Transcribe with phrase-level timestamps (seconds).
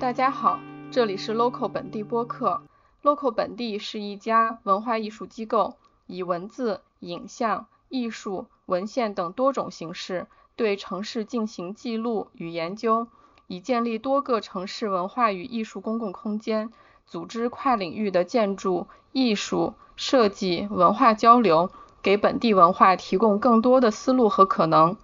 [0.00, 0.58] 大家好，
[0.90, 2.62] 这里是 Local 本地播客。
[3.02, 5.74] Local 本地是一家文化艺术机构，
[6.06, 10.26] 以文字、影像、艺术、文献等多种形式
[10.56, 13.08] 对城市进行记录与研究，
[13.46, 16.72] 以建立多个城市文化与艺术公共空间，
[17.04, 21.70] 组织跨领域的建筑、艺术、设计、文化交流，
[22.00, 24.96] 给本地文化提供更多的思路和可能。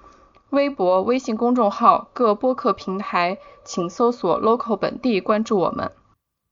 [0.51, 5.91] 微博、微信公众号、各播客平台，请搜索 “local 本地”，关注我们。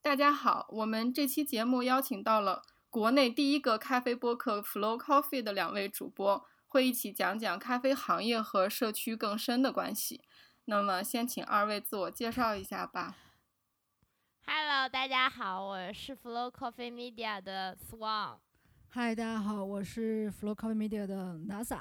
[0.03, 10.23] 大家好，我们这期节目邀请到了国内第一个咖啡播客 “Flow Coffee” 的两位主播，会一起讲讲咖啡行业和社区更深的关系。
[10.65, 13.15] 那么，先请二位自我介绍一下吧。
[14.45, 18.39] Hello，大家好，我是 Flow Coffee Media 的 Swan。
[18.89, 21.79] 嗨，大家好，我是 Flow Coffee Media 的 NASA。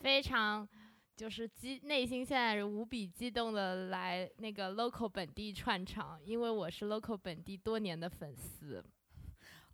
[0.00, 0.68] 非常
[1.16, 8.82] 就是激内心现在是无比激动的来那个 local 本地串场，因为我是 local 本地多年的粉丝。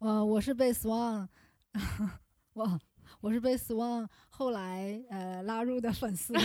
[0.00, 1.28] 呃，我是被 Swan，
[2.54, 2.80] 我
[3.20, 6.34] 我是被 Swan 后来呃拉入的粉丝。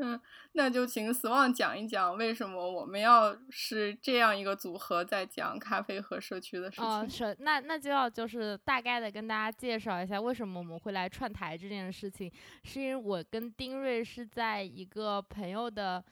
[0.00, 0.20] 嗯，
[0.52, 6.84] 那就请 Swan 讲一讲为什么我们要是这样一个组合在讲咖啡和社区的事情。
[6.84, 12.32] 哦，是，那那就要就是大概的跟大家介绍一下为什么我们会来串台这件事情，
[12.64, 16.02] 是因为我跟丁瑞是在一个朋友的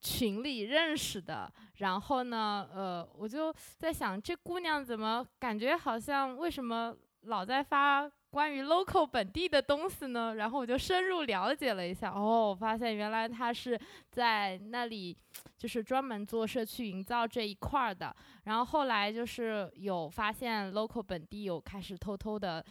[0.00, 8.10] 群里认识的，然后呢，呃，我就在想这姑娘怎么感觉好像为什么老在发。
[8.30, 15.16] 关于 local 本地的东西呢，然后我就深入了解了一下，哦，我发现原来他是在那里，
[15.56, 18.14] 就是专门做社区营造这一块儿的。
[18.44, 22.62] 然后后来就是有发现 local 本地有开始偷偷的，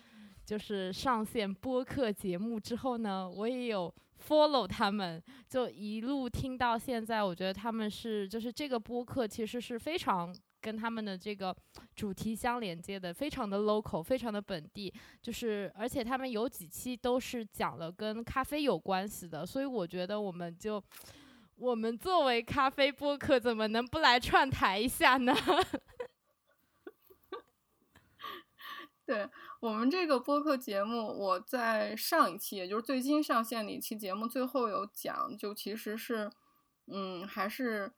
[0.45, 3.91] 就是上线播客节目之后呢，我也有
[4.27, 7.23] follow 他们，就一路听到现在。
[7.23, 10.35] 我觉得他们是，就是这个播客其实是非常。
[10.65, 11.55] 跟他们的这个
[11.95, 20.83] 主题相连接的，非常的 local，非常的本地，就是而且他们有几期都是讲了跟咖啡有关系的，所以我觉得我们就
[21.57, 25.35] 我们作为咖啡播客，怎么能不来串台一下呢？
[29.05, 36.31] 对我们这个播客节目，我在上一期，也就是最新上线的一期节目最后有讲，就其实是，
[36.87, 37.91] 嗯，还是。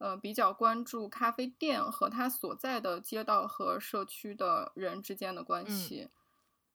[0.00, 6.08] 呃，比较关注咖啡店和他所在的街道和社区的人之间的关系。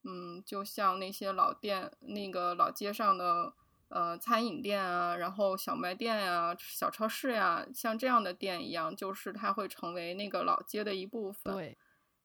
[0.03, 3.51] 嗯，就像那些老店、那个老街上的
[3.87, 11.51] 呃餐饮店啊，然后小卖店呀、小超市呀，像这样的店一样，就是它会成为那个老街的一部分。
[11.55, 11.75] 对，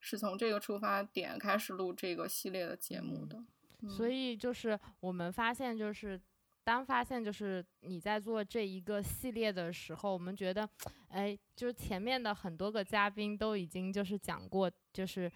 [0.00, 3.42] 是从这个出发点开始录这个系列的节目的。
[3.88, 6.20] 所以就是我们发现就是。
[6.70, 10.68] 当发现就是你在做这一个系列的时候，我们觉得，
[11.08, 15.28] 哎，就是前面的很多个嘉宾都已经就是讲过，就是，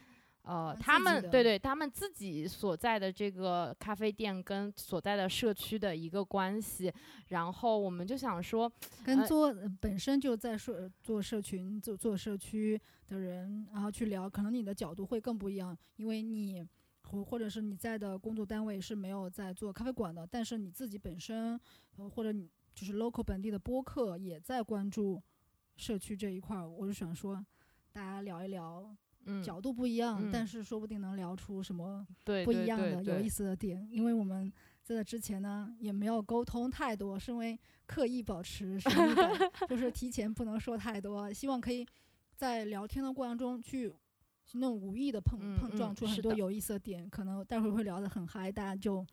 [0.42, 6.92] 呃，他们对对，他们自己所在的这个咖啡店跟所在的社区的一个关系，
[7.30, 8.70] 然后我们就想说，
[9.04, 16.64] 跟做本身就在社做社群做做社区的人，然后去聊，可能你的角度会更不一样，因为你。
[17.14, 21.58] 或或者是你在的工作单位是没有在做咖啡馆的，但是你自己本身，
[21.96, 25.22] 呃，或者你就是 local 本地的播客也在关注
[25.76, 27.44] 社区这一块儿，我就想说，
[27.92, 28.94] 大家聊一聊，
[29.42, 32.06] 角度不一样，但是说不定能聊出什么
[32.44, 33.86] 不一样的有意思的点。
[33.90, 34.52] 因为我们
[34.82, 39.30] 在这之前呢也没有沟通太多，是因为刻意保持 神秘感，
[39.68, 41.86] 就是提前不能说太多，希望可以
[42.34, 43.94] 在聊天的过程中去。
[44.52, 49.04] 那种无意的碰碰撞出很多有意思的点，可能待会儿会聊得很嗨，大家就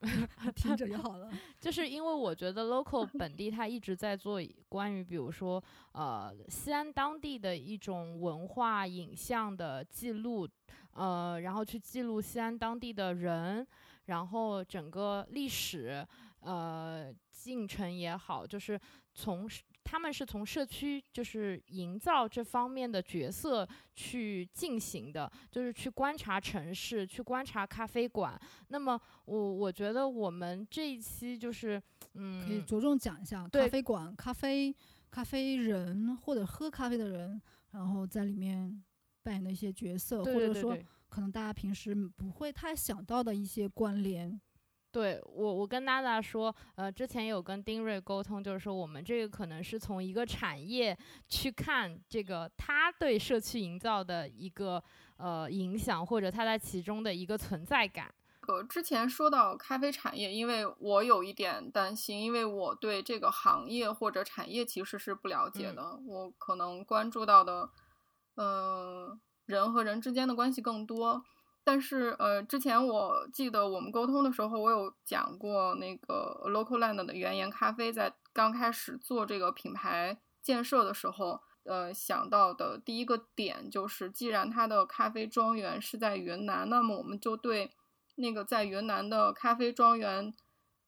[0.54, 1.30] 听着就好了。
[1.60, 10.48] 就是因为我觉得 local 本地他一直在做关于比如说呃西安当地的一种文化影像的记录，
[10.92, 13.66] 呃，然后去记录西安当地的人，
[14.06, 16.06] 然后整个历史
[16.40, 18.80] 呃进程也好，就是
[19.12, 19.48] 从。
[19.84, 28.40] 他们是从社区就是营造这方面的角色去进行的，就是去观察城市，去观察咖啡馆。
[28.68, 31.80] 那么我我觉得我们这一期就是
[32.14, 34.74] 嗯，可以着重讲一下咖啡馆、咖啡、
[35.10, 37.40] 咖啡人或者喝咖啡的人，
[37.72, 38.82] 然后在里面
[39.22, 40.76] 扮演的一些角色，或者说
[41.08, 44.40] 可能大家平时不会太想到的一些关联。
[44.94, 50.96] 对我，我跟娜娜说，呃，之前有跟丁瑞沟通，就是说我们这个可能是从一个产业
[51.28, 54.80] 去看这个他对社区营造的一个
[55.16, 58.14] 呃影响，或者他在其中的一个存在感。
[58.46, 67.68] 呃，之前说到咖啡产业，因为我有一点担心，因为我对这个行业或者产业其实是不了解的，我可能关注到的，
[68.36, 71.24] 呃，人和人之间的关系更多。
[71.66, 87.72] 但是，呃，之前我记得我们沟通的时候，我有讲过那个 Local Land 的原岩咖啡在刚开始做这个品牌建设的时候，呃，想到的第一个点就是，既然它的咖啡庄园是在云南，那么我们就对
[88.16, 90.34] 那个在云南的咖啡庄园，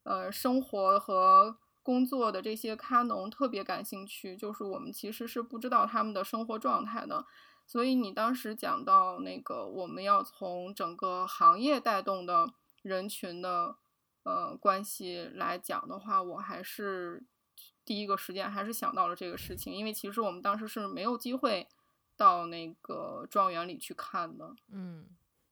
[0.03, 7.25] 呃，生活和工作的这些咖农特别感兴趣，就是我们其实是不知道他们的生活状态的。
[7.67, 12.49] 所以你当时讲到那个，我们要从整个行业带动的
[12.83, 13.77] 人群的
[14.23, 17.25] 呃关系来讲的话，我还是
[17.85, 21.67] 第一个时间还是想到了这个事情，因为其实我们当时是没有机会
[22.17, 24.55] 到那个庄园里去看的。
[24.71, 25.05] 嗯，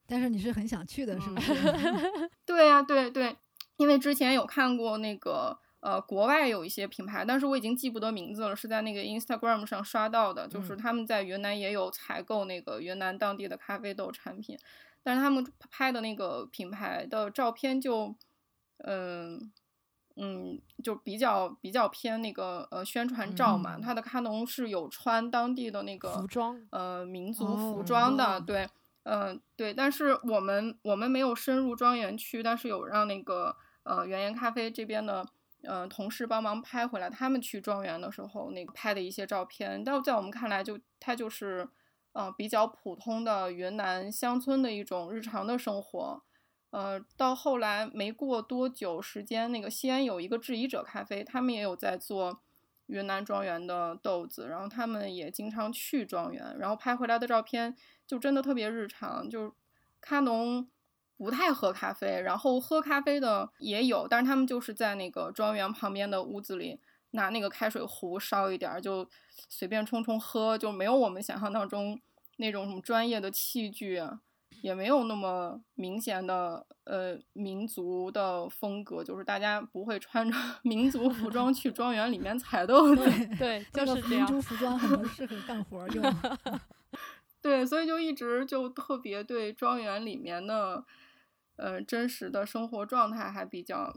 [0.07, 1.53] 但是你是很想去的，是不是？
[2.45, 3.35] 对呀，对对，
[3.75, 5.59] 因为之前有看过那个。
[5.85, 14.57] 呃，国外有一些品牌，但是我已经记不得名字了，是在那个 Instagram 上刷到的，就是他们在云南也有采购那个云南当地的咖啡豆产品，
[15.03, 18.15] 但是他们拍的那个品牌的照片就，
[18.79, 19.51] 嗯
[20.15, 28.67] 嗯，就比较比较偏那个呃宣传照嘛，他的咖农是有穿当地的那个服装，呃民族服装的，对，
[29.03, 35.23] 嗯对，但是我们我们没有深入庄园区，但是有让那个呃原研咖啡这边的。
[35.67, 41.67] 嗯，同事帮忙拍回来，他们去庄园的时候那个拍的一些照片，但在我们看来，就它就是，
[42.13, 46.23] 呃，比较普通的云南乡村的一种日常的生活。
[46.71, 52.41] 呃，到后来没过多久时间，那个西安有一个质疑者咖啡，他们也有在做
[52.87, 57.75] 云南庄园的豆子，然后他们也经常去庄园，然后拍回来的照片
[58.05, 59.55] 就真的特别日常，就
[60.01, 60.67] 咖农。
[61.17, 66.79] 不太喝咖啡，然后喝咖啡的也有，但是他们就是在那个庄园旁边的屋子里
[67.11, 69.09] 拿那个开水壶烧一点儿，就
[69.47, 71.97] 随便冲冲喝，就没有我们想象当中
[72.35, 74.01] 那种什么专业的器具，
[74.61, 83.05] 也没有那么明显的呃民族的风格，就是大家不会穿着 民族服装去庄园里面采豆子，
[83.39, 84.25] 对， 就是这样。
[84.25, 86.03] 民族服装很适合干活用，
[87.41, 90.83] 对，所以就一直就特别对庄园里面的。
[91.57, 93.95] 呃，真实的生活状态还比较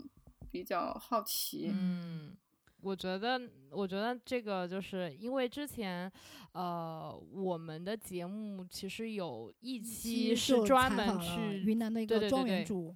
[0.50, 1.70] 比较好奇。
[1.72, 2.36] 嗯，
[2.80, 3.40] 我觉得，
[3.70, 6.10] 我觉得这个就是因为之前，
[6.52, 12.94] 呃，我们的节目其实有一期是专门去云南的一个庄园主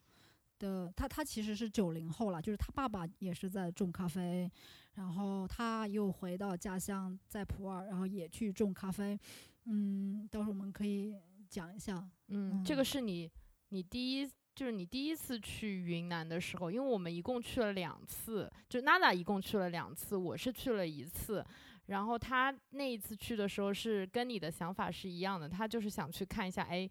[0.60, 4.48] 的，他他其实是九零后了，就是他爸爸也是在种咖啡，
[4.94, 9.18] 然后他又回到家乡在普洱，然后也去种咖啡。
[9.64, 11.16] 嗯，到时候我们可以
[11.50, 12.08] 讲一下。
[12.28, 13.28] 嗯，这个是你
[13.70, 14.30] 你第一。
[14.54, 21.44] 就是你第一次去云南的时候，因为我们一共去了两次，就娜娜一共去了两次，我是去了一次，
[21.86, 26.88] 然后她那一次去的时候是跟你的想法是一样的，她就是想去看一下，哎，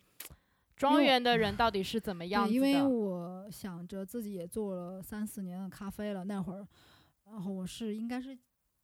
[0.75, 2.55] 庄园的人 到底是怎么样子的。
[2.55, 6.67] 因为我想着自己也做了三四年的咖啡了，那会儿，
[7.25, 8.35] 然后我是应该是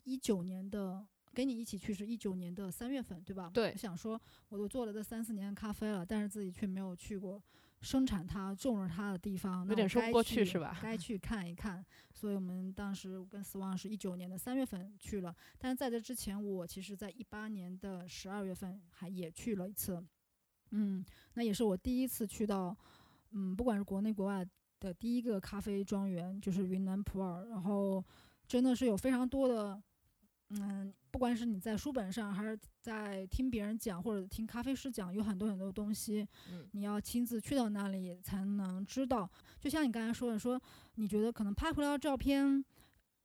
[0.04, 1.04] 一九年的，
[1.34, 3.50] 跟你一起去是一九年的三月份，对吧？
[3.52, 3.72] 对。
[3.72, 7.42] 我想说，我都做了这三四年的咖啡了，但是自己却没有去过。
[7.82, 10.78] 生产它、种植它的地方，有点说不过去是吧？
[10.82, 11.86] 该去看一看。
[12.14, 20.04] 所以我们当时跟斯旺是一九年的三月份去了，但是在这之前，我其实在一八年的十二月份还也去了一次。
[20.72, 21.06] 嗯，
[21.36, 22.76] 那也是我第一次去到，
[23.32, 24.46] 嗯，不管是国内国外
[24.80, 27.46] 的第一个咖啡庄园，就是云南普洱。
[27.46, 28.04] 然后
[28.48, 29.82] 真的是有非常多的，
[30.50, 30.94] 嗯。
[31.10, 36.28] 不管是你在书本上，还是在听别人讲，或者听咖啡师讲，有很多很多东西，
[36.74, 39.28] 你要亲自去到那里才能知道。
[39.60, 40.62] 就像你刚才说的，说
[40.94, 42.64] 你觉得可能拍回来的照片，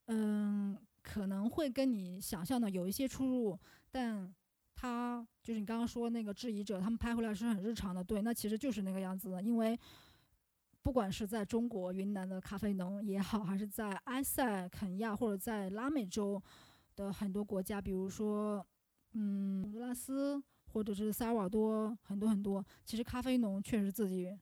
[0.07, 3.59] 嗯，可能会跟你想象的有一些出入，
[3.91, 4.33] 但
[4.73, 9.39] 他就是你刚刚说那个质疑者，他们拍回来是很日常的，对，那其实就是那个样子的。
[9.43, 9.79] 因为
[10.81, 16.41] 不管是在中国云南的咖啡农也好，还是在埃塞肯亚或者在拉美洲。
[16.95, 18.65] 的很多国家，比如说，
[19.13, 22.65] 嗯，洪都拉斯或者是萨尔瓦多，很多很多。
[22.83, 24.35] 其实咖啡农确实自己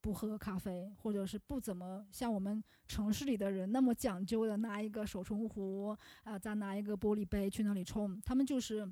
[0.00, 8.20] 不喝咖啡，或者是不怎么像我们城市里的人那么讲究的拿一个手冲壶啊，再拿一个玻璃杯去那里冲。
[8.24, 8.90] 他们就是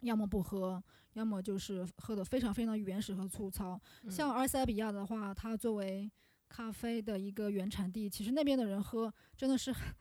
[0.00, 0.82] 要么不喝，
[1.14, 3.80] 要么就是喝的非常非常原始和粗糙。
[4.08, 6.10] 像阿塞比亚的话，它作为
[6.48, 9.94] 咖啡的一个原产地，其实那边的人喝真的是很。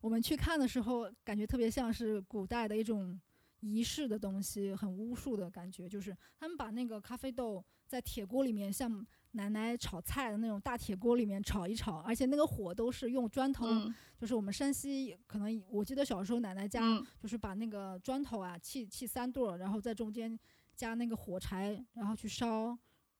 [0.00, 3.18] 我们去看的时候，感觉特别像是古代的一种
[3.60, 5.88] 仪式的东西，很巫术的感觉。
[5.88, 20.38] 就是他们把那个咖啡豆在铁锅里面，像奶奶炒菜的那种大铁锅里面炒一炒，而且那个火都是用砖头，嗯就是我们山西可能我记得小时候奶奶家嗯就是把那个砖头啊砌砌三垛儿，然后在中间
[20.74, 22.76] 加那个火柴，然后去烧，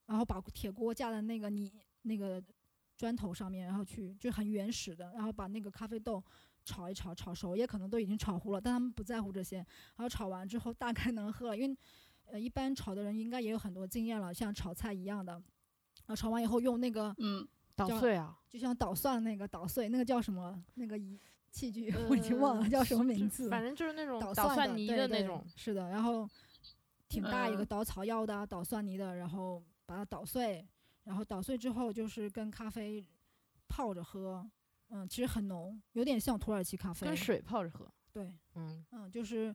[0.07, 1.71] 然后把铁锅架在那个泥
[2.03, 2.43] 那个
[2.97, 6.23] 砖头上面，然后去就很原始的，然后把那个咖啡豆
[6.65, 11.77] 炒一炒，炒熟也可能都已经炒糊了，但他们不在乎这些，然后炒完之后大概能喝了，因为
[12.27, 20.63] 呃一般炒的人应该也有很多经验了，像炒菜一样的，然后炒完以后用那个嗯捣碎啊，就像捣蒜那个捣碎，那个叫什么？
[20.75, 21.19] 那个仪
[21.51, 23.49] 器具、我已经忘了叫什么名字。
[23.49, 25.45] 反正就是那种捣捣蒜泥的那种。
[25.57, 26.29] 是的，然后
[27.09, 30.65] 挺大一个嗯捣草药的啊，捣蒜泥的，然后把它捣碎，
[31.05, 33.05] 然后捣碎之后就是跟咖啡
[33.67, 34.49] 泡着喝，
[34.91, 37.07] 嗯，其实很浓，有点像土耳其咖啡。
[37.07, 37.91] 跟水泡着喝。
[38.13, 39.55] 对，嗯嗯，就是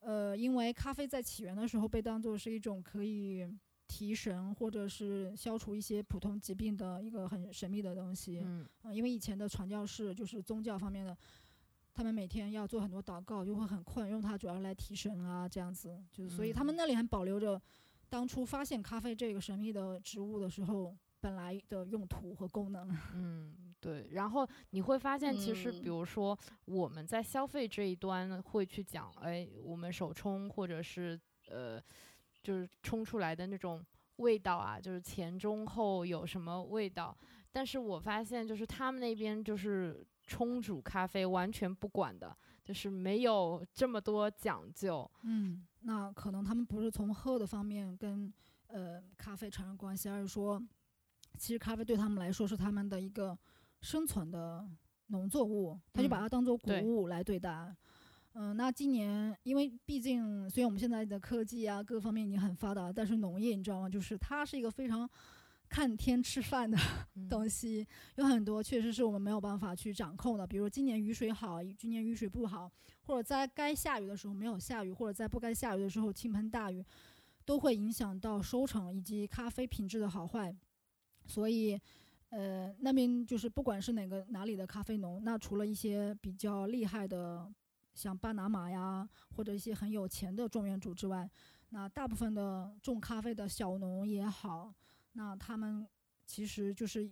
[0.00, 3.48] 呃，因为咖啡在起源的时候被当做是一种可以
[3.86, 8.42] 提神或者是消除一些普通疾病的一个很神秘的东西。
[8.44, 11.16] 嗯嗯，因为以前的传教士就是宗教方面的，
[11.94, 17.60] 他们每天要做很多祷告，就会很困，用它主要来提神啊，这样子，就是所以他们嗯那里还保留着
[18.08, 22.88] 当初发现咖啡这个神秘的植物的时候本来的用途和功能。
[23.14, 24.08] 嗯，对。
[24.10, 31.18] 然后你会发现，其实比嗯如说我们在消费这一端会去讲，哎，我们手冲或者是
[31.50, 31.80] 呃，
[32.42, 33.80] 就是冲出来的那种
[34.16, 37.16] 味道啊，就是前中后有什么味道。
[37.52, 45.08] 但是我发现，就是他们那边就是冲煮咖啡完全不管的，就是没有这么多讲究。
[45.22, 48.32] 嗯，那可能他们不是从喝的方面跟
[48.66, 50.60] 呃咖啡产生关系，而是说，
[51.38, 53.38] 其实咖啡对他们来说是他们的一个
[53.80, 54.68] 生存的
[55.08, 57.74] 农作物，他就把嗯它当做谷物来对待。
[58.38, 63.88] 嗯、那今年因为毕竟虽然我们现在的科技啊各方面已经很发达，但是农业你知道吗？
[63.88, 65.08] 就是它是一个非常
[65.68, 66.76] 看天吃饭的
[67.14, 72.70] 嗯 东西，有很多确实是我们没有办法去掌控的，比如今年雨水好，今年雨水不好，
[73.04, 76.84] 或者在该下雨的时候没有下雨，或者在不该下雨的时候倾盆大雨，
[77.46, 80.54] 都会影响到收成以及咖啡品质的好坏。
[81.24, 81.80] 所以，
[82.36, 87.50] 呃，那边就是不管是哪个哪里的咖啡农，那除了一些比较厉害的，
[87.94, 91.26] 像巴拿马呀，或者一些很有钱的种园主之外，
[91.70, 94.70] 那大部分的种咖啡的小农也好，
[95.12, 95.88] 那他们
[96.26, 97.10] 其实就是，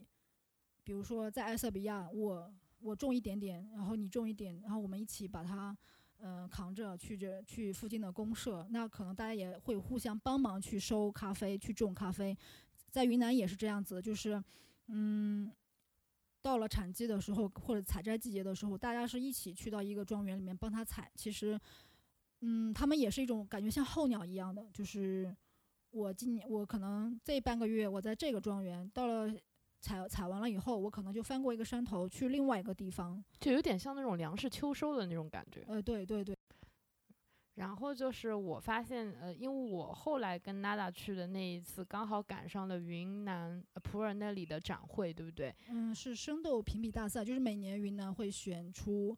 [0.82, 5.74] 比如说在埃塞比亚，我我种一点点，然后你种一点，然后我们一起把它，
[6.18, 12.36] 呃，扛着去这去附近的公社，那可能大家也会互相帮忙去收咖啡，去种咖啡。
[12.90, 14.42] 在云南也是这样子，就是，
[14.88, 15.50] 嗯，
[16.42, 21.10] 到了产季的时候或者采摘季节的时候，大家是一起去到一个庄园里面帮他采。
[21.14, 21.58] 其实，
[22.40, 25.34] 嗯，他们也是一种感觉像候鸟一样的，就是
[25.90, 29.34] 我今年我可能这半个月我在这个庄园，到了
[29.80, 33.22] 采采完了以后，我可能就翻过一个山头去另外一个地方。
[33.40, 35.62] 就有点像那种粮食秋收的那种感觉。
[35.66, 36.36] 呃，对对对，
[37.54, 45.54] 然后就是我发现，呃，因为我后来跟娜娜去的那一次，刚好赶上了云南呃普洱那里的展会，对不对？
[45.68, 49.16] 嗯，是生豆评比大赛，就是每年云南会选出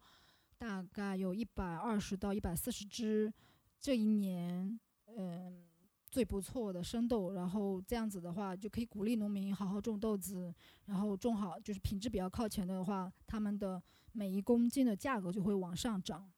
[0.58, 3.32] 大概有一百二十到一百四十只
[3.80, 4.78] 这一年
[5.16, 5.64] 嗯
[6.10, 16.30] 最不错的生豆，然后这样子的话就可以鼓励农民好好种豆子，然后种好就是品质比较靠前的话，他们的每一公斤的价格就会往上涨。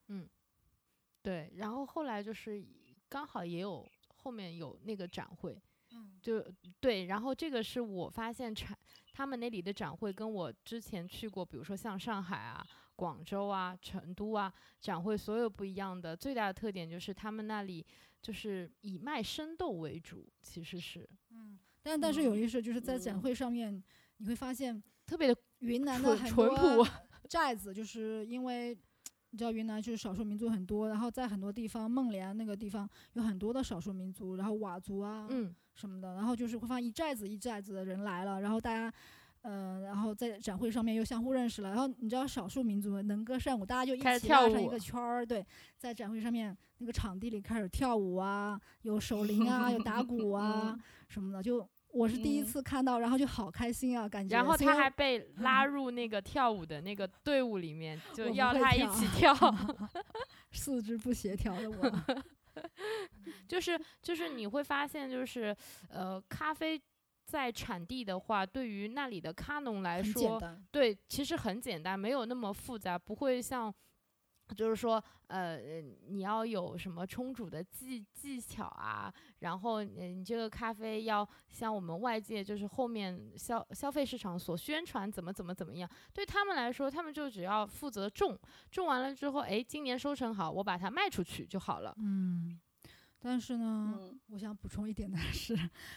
[1.28, 2.64] 对，然后后来就是
[3.06, 5.60] 刚好也有后面有那个展会，
[5.92, 6.18] 嗯。
[6.22, 6.42] 就
[6.80, 8.74] 对，然后这个是我发现产
[9.12, 12.66] 他们那里的展会跟我之前去过，比如说像上海啊、
[12.96, 17.84] 广州啊、成都啊展会所有不一样的，最大的特点就是他们那里
[18.22, 23.84] 就是以卖生豆为主，其实是嗯，但但是有嗯一事就是在展嗯会上面，
[24.16, 26.88] 你会发现特别的云南的淳很多
[27.28, 28.74] 寨子，就是因为
[29.38, 38.92] 你知道云南就是少数民族很多，然后在很多地方，孟连那个地方有很多的少数民族，然后佤族啊嗯什么的，然后就是会放一寨子一寨子的人来了，然后大家。
[39.42, 45.46] 呃，然后在展会上面又相互认识了，然后你知道少数民族能歌善舞，大家就一起拉成一个圈儿，对，
[45.78, 54.36] 在展会上面那个场地里开始跳舞啊，有 手铃啊，有打鼓啊嗯什么的，就我是第一嗯次看到，然后就好开心啊，感觉。
[54.36, 59.34] 然后他还被 拉入那个跳舞的那个队伍里面，就要他一起 跳。
[60.52, 62.24] 四肢不协调的我，
[63.46, 65.54] 就是就是你会发现，就是
[65.90, 66.80] 呃，咖啡
[67.26, 70.40] 在产地的话，对于那里的咖农来说，
[70.70, 73.72] 对，其实很简单，没有那么复杂，不会像
[74.54, 88.38] 就是说，呃，你要有什么冲煮的技技巧啊，然后，你这个咖啡要像我们外界就是后面消消费市场所宣传怎么怎么怎么样，对他们来说，他们就只要负责种，
[88.70, 91.94] 种完了之后，哎，今年收成好，我把它卖出去就好了。
[91.98, 92.58] 嗯，
[93.18, 95.54] 但是呢，我想补充一点的是，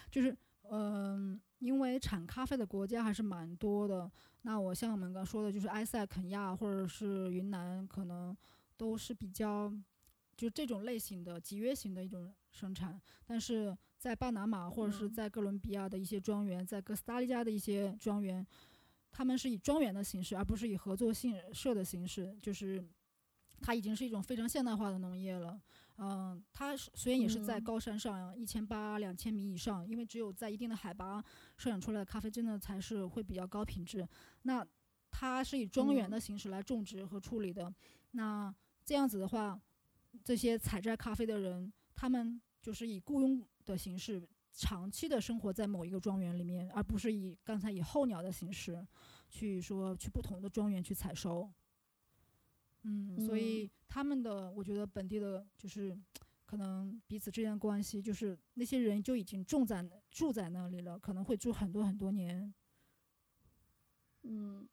[0.10, 0.36] 就是，
[0.70, 4.12] 嗯，因为产咖啡的国家还是蛮多的。
[4.44, 8.36] 那我像我们刚说的，就是埃塞肯亚或者是云南，可能
[8.76, 9.72] 都是比较
[10.36, 13.00] 就这种类型的集约型的一种生产。
[13.26, 18.46] 但是在巴拿马或者是在哥伦比亚的一些庄园，在哥斯达黎加的一些庄园，
[19.12, 22.84] 他们是以庄园的形式，而不是以合作性社的形式，就是
[23.62, 25.62] 它已经是一种非常现代化的农业了。
[26.04, 31.24] 嗯，它虽然也是在高山上，一千八两千米以上，因为只有在一定的海拔
[31.58, 34.08] 生产出来的咖啡，真的才是会比较高品质。
[34.42, 34.66] 那
[35.12, 37.72] 它是以庄园的形式来种植和处理的。
[38.14, 38.52] 那
[38.84, 39.62] 这样子的话，
[40.24, 48.84] 这些采摘咖啡的人，他们就是以雇佣的形式，长期的生活在某一个庄园里面，而不是以刚才以候鸟的形式
[49.30, 51.48] 去说去不同的庄园去采收。
[52.84, 55.96] 嗯，所以他们的，我觉得本地的，就是
[56.46, 62.54] 可能彼此之间的关系，就是那些人就已经种在住在那里了，可能会住很多很多年。
[64.24, 64.68] 嗯，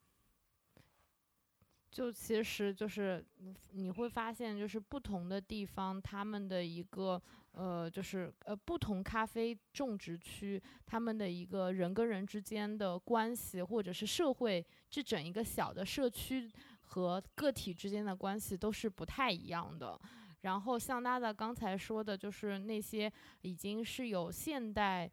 [1.91, 3.25] 就其实就是
[3.73, 7.21] 你会发现，就是不同的地方，他们的一个
[7.53, 16.51] 呃，就是呃，不同咖啡种植区，他们的一个人跟人之间的关系，或者是社会这整一个小的社区。
[16.89, 20.01] 和个体之间的关系都是不太一样的。
[20.43, 25.11] 然后像大大刚才说的，就是那些已经是有现代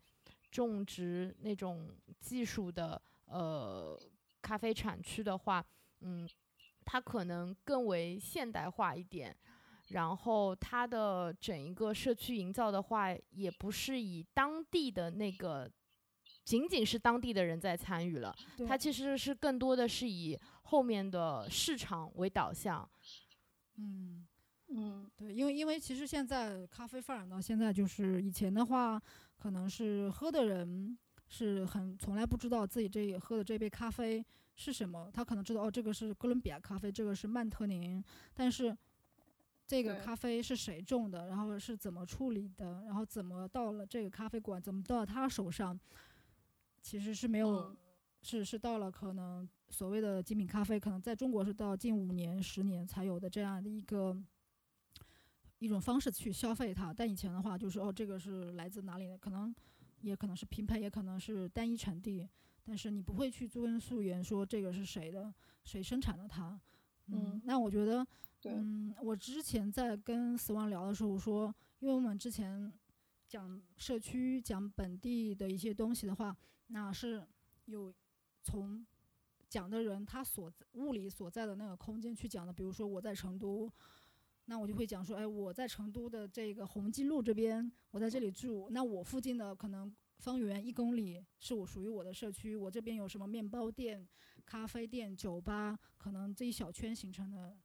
[0.52, 1.90] 种植那种
[2.20, 4.00] 技术的呃
[4.42, 5.66] 咖啡产区的话，
[6.02, 6.30] 嗯，
[6.86, 9.36] 它可能更为现代化一点。
[9.90, 15.70] 然后它的整一个社区营造的话，也不是以当地的那个
[16.44, 18.34] 仅仅是当地的人在参与了，
[18.68, 20.40] 它其实是更多的是以。
[20.66, 22.88] 后面的市场为导向，
[23.78, 24.28] 嗯。
[24.68, 29.00] 嗯，对，因为因为其实现在咖啡发展到现在，就是以前的话，
[29.38, 30.98] 可能是喝的人
[31.28, 34.26] 是很从来不知道自己这喝的这杯咖啡
[34.56, 38.76] 是什么，他可能知道哦，这个是哥伦比亚咖啡，这个是曼特宁，但是
[39.68, 45.80] 这个咖啡是谁种的，然后是怎么处理的，然后怎么到了这个咖啡馆，怎么到他手上，
[46.82, 47.74] 其实是没有，
[48.26, 49.48] 是是到了可能。
[49.68, 54.16] 所谓的精品咖啡，可能在中国是到近五年、十年才有的这样的一个
[55.58, 56.94] 一种方式去消费它。
[56.94, 59.18] 但以前的话，就是哦，这个是来自哪里的？
[59.18, 59.54] 可能
[60.02, 62.30] 也可能是拼配，也可能是单一产地，
[62.64, 65.34] 但是你不会去追根溯源，说这个是谁的，
[65.64, 66.58] 谁生产的它。
[67.08, 68.06] 嗯，那我觉得，
[68.44, 72.72] 嗯，我之前在跟死亡聊的时候说，因为我们之前
[73.28, 77.26] 讲社区、讲本地的一些东西的话，那是
[77.66, 77.92] 有
[78.46, 78.86] 从。
[79.48, 83.72] 讲的人他所物理所在的那个空间去讲的，比如说我在成都，
[84.46, 94.06] 那我就会讲说，哎，我在成都的这个红基路这边，我在这里住，那我附近的可能方圆一公里是我属于我的社区，我这边有什么面包店、
[94.46, 97.56] 咖啡店、酒吧，可能这一小圈形成的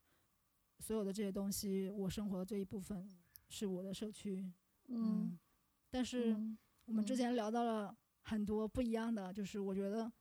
[0.78, 3.08] 所有的这些东西，我生活的这一部分
[3.48, 4.46] 是我的社区。
[4.88, 5.36] 嗯，
[5.90, 6.36] 但是
[6.84, 10.12] 我们之前聊到了很多不一样的，就是我觉得。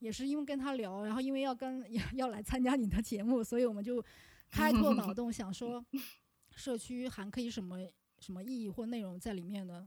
[0.00, 4.02] 也是因为跟他聊，然后因为要跟要 要来参加你的节目，所以我们就
[4.50, 5.84] 开拓脑洞， 想说
[6.56, 7.78] 社区还可以什么
[8.18, 9.86] 什么意义或内容在里面的，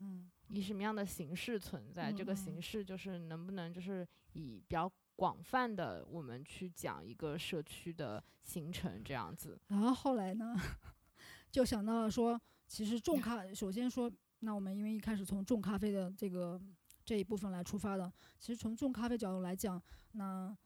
[0.00, 2.12] 嗯，以什么样的形式存在？
[2.12, 9.58] 这个形式就是能不能就是以比较广泛的我们去讲一个社区的形成这样子。
[9.68, 10.54] 然后后来呢，
[11.50, 16.60] 就想到了说，其实种咖，首先说，那我们因为一开始从种咖啡的这个。
[17.04, 19.80] 这一部分来出发的，其实从种咖啡角度来讲，
[20.12, 20.56] 那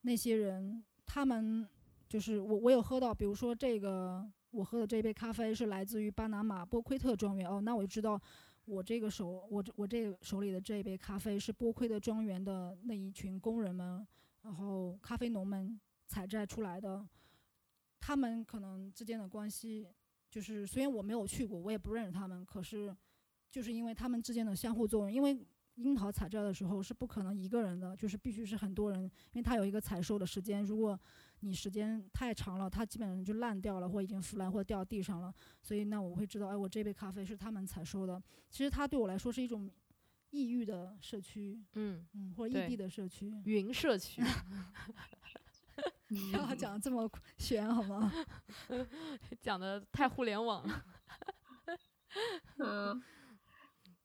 [0.00, 1.66] 那些人他们
[2.08, 8.20] 就是我，我有喝到，比如说这个我喝的这杯咖啡是来自于巴拿马波奎特庄园哦，那我就知道
[8.64, 14.04] 我这个手我我这个手里的这一杯咖啡是波奎特庄园的那一群工人们，
[14.42, 17.06] 然后咖啡农们采摘出来的，
[18.00, 19.86] 他们可能之间的关系
[20.28, 22.94] 就是虽然我没有去过，我也不认识他们，可是
[23.50, 25.46] 就是因为他们之间的相互作用，因为。
[25.76, 30.64] 樱桃采摘的时候是不可能一个人的，就是必须是很多人，因为它有一个采收的时间。
[30.64, 30.98] 如果
[31.40, 35.34] 你时间太长了，它基本上就烂掉了，或已经腐烂，或掉地上了。
[35.60, 38.22] 所以那我会知道，哎，我这杯咖啡是他们采收的。
[38.50, 39.70] 其实它对我来说是一种
[40.30, 44.22] 异域的社区，嗯嗯，或者异地的社区，云社区。
[46.06, 48.12] 不要讲的这么玄好吗？
[49.42, 50.84] 讲的太互联网了。
[52.58, 53.02] 嗯，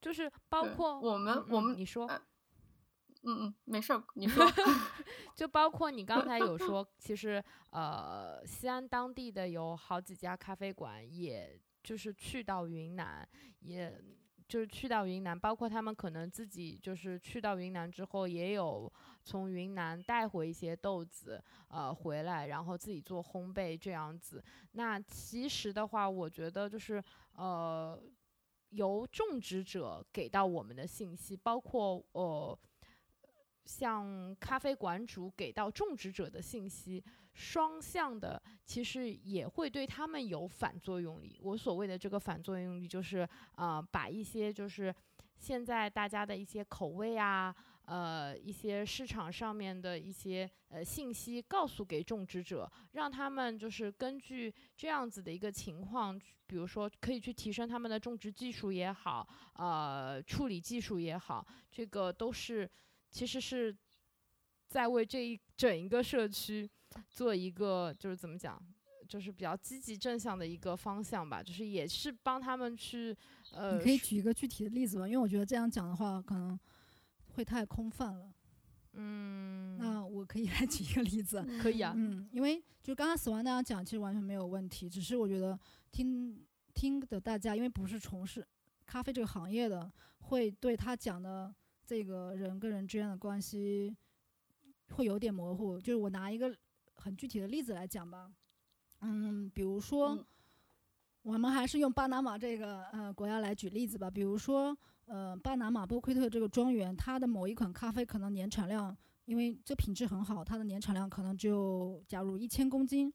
[0.01, 2.21] 就是包括我们嗯我们嗯你说，呃
[3.23, 4.45] 嗯嗯，没事儿，你说。
[5.35, 13.27] 就包括你刚才有 说，其实呃，西安当地的有好几家咖啡馆，也就是去到云南，
[13.59, 14.01] 也
[14.47, 18.91] 就是去到云南，包括他们可能自己就是去到云南之后，也有
[19.23, 24.43] 从云南带回一些豆子，呃，回来，然后自己做烘焙这样子。
[24.71, 27.01] 那其实的话，我觉得就是
[27.33, 28.01] 呃，
[28.69, 32.57] 由种植者给到我们的信息，包括呃。
[33.65, 37.03] 像咖啡馆主给到种植者的信息，
[37.33, 41.39] 双向的，其实也会对他们有反作用力。
[41.39, 44.91] 我所谓的这个反作用力，就是啊，把一些就是
[45.37, 47.55] 现在大家的一些口味啊，
[47.89, 62.69] 呃，一些市场上面的一些呃信息告诉给种植者，让他们就是根据这样子的一个情况，比如说可以去提升他们的种植技术也好，呃，处理技术也好，这个都是。
[63.11, 63.75] 其实是
[64.67, 66.69] 在为这一整一个社区
[67.09, 68.61] 做一个，就是怎么讲，
[69.07, 73.17] 就是比较积极正向的一个方向吧，就是也是帮他们去，
[73.51, 75.07] 呃，你可以举一个具体的例子吗？
[75.07, 76.59] 因为我觉得这样讲的话，可能
[77.39, 78.33] 会太空泛了。
[78.91, 81.41] 嗯，那我可以来举一个例子。
[81.61, 85.57] 可以啊，嗯，因为就刚刚死亡那样讲，其实完全没有问题，只是我觉得
[85.89, 88.45] 听听的大家，因为不是从事
[88.85, 93.95] 咖啡这个行业的，会对他讲的这个人跟人之间的关系
[94.89, 95.79] 会有点模糊。
[95.79, 96.53] 就是我拿一个
[96.95, 98.29] 很具体的例子来讲吧，
[98.99, 100.09] 嗯，比如说。
[100.09, 100.25] 嗯
[101.21, 104.75] 我们还是用巴拿马这个呃国家来举例子吧，比如说
[105.09, 108.95] 呃巴拿马波奎特这个庄园，它的某一款咖啡可能年产量，
[109.25, 113.11] 因为这品质很好，它的年产量可能只有假如一千公斤。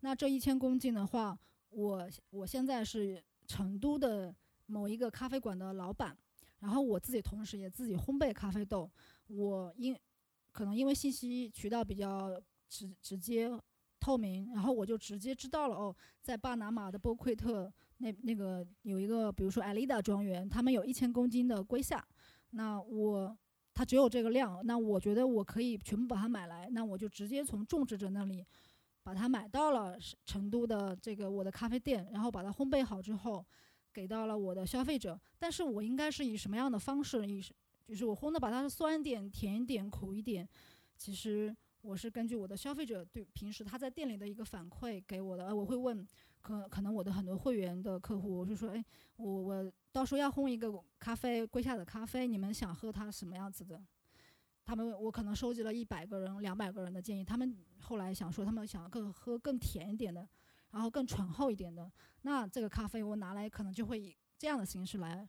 [0.00, 1.38] 那这一千公斤的话，
[1.70, 4.34] 我我现在是成都的
[4.66, 6.14] 某一个咖啡馆的老板，
[6.58, 8.90] 然后我自己同时也自己烘焙咖啡豆，
[9.28, 9.98] 我因
[10.50, 13.50] 可能因为信息渠道比较直直接
[13.98, 22.04] 透明，然后我就直接知道了哦，在巴拿马的波奎特那那个有一个，比如说艾丽达庄园，他们有一千公斤的龟夏，
[22.50, 23.38] 那我
[23.72, 28.44] 它只有这个量，那我觉得我可以全部把它买来，那我就直接从种植者那里
[29.04, 33.46] 把它买到了成都的这个我的咖啡店，然后把它烘焙好之后
[33.92, 35.18] 给到了我的消费者。
[35.38, 37.24] 但是我应该是以什么样的方式？
[37.24, 37.40] 以
[37.86, 40.48] 就是我烘的把它酸一点、甜一点、苦一点，
[40.96, 41.56] 其实。
[41.84, 46.06] 我是根据我的消费者对平时他在店里的一个反馈给我的，呃，我会问，
[46.42, 48.84] 可可能我的很多会员的客户，我是说，哎，
[49.16, 53.80] 我我到时候要烘一个咖啡龟下的咖啡，你们想喝它什么样子的？
[54.64, 60.28] 他们我可能收集了一百个人、两百个人的建议，他们后来想说，他们想更喝更甜一点的，
[60.70, 61.90] 然后更醇厚一点的，
[62.22, 65.28] 那这个咖啡我拿来可能就会以这样的形式来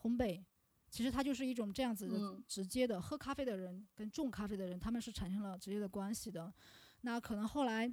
[0.00, 0.42] 烘焙。
[0.90, 6.52] 其实它就是一种这样子的嗯直接的，喝咖啡的人跟种咖啡的人，他们是产生了直接的关系的。
[7.00, 7.92] 那可能后来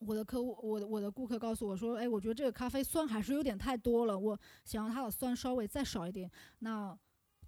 [0.00, 6.30] 我的客户，我的我的顾客告诉我说，哎，我觉得这个咖啡酸还是有点太多了，我想要它的酸稍微再少一点。
[6.60, 6.96] 那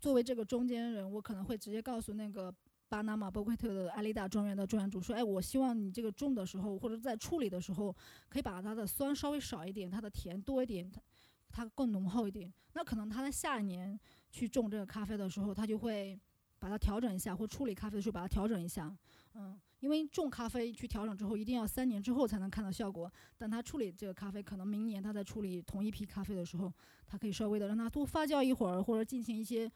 [0.00, 2.54] 作为这个中间人，我可能会直接告诉那个
[2.88, 7.94] 巴拿马波奎特的阿丽达庄园的庄园主说，哎，我希望你这个种的时候或者在处理的时候，
[8.28, 11.00] 可以把它的酸稍微少一点，它的甜多一点，它
[11.50, 12.52] 它更浓厚一点。
[12.74, 13.98] 那可能他在下一年。
[14.28, 16.20] 去种这个咖啡的时候，他就会
[16.58, 18.94] 把它调整一下，或处理咖啡的时候把它调整一下。
[19.34, 23.10] 嗯，因为种咖啡去调整之后，一定要三年之后才能看到效果。
[23.36, 26.72] 但他处理这个咖啡，可能明年他在处理同一批咖啡的时候，
[27.06, 29.70] 他可以稍微的让它多发酵一会儿，或者进行一些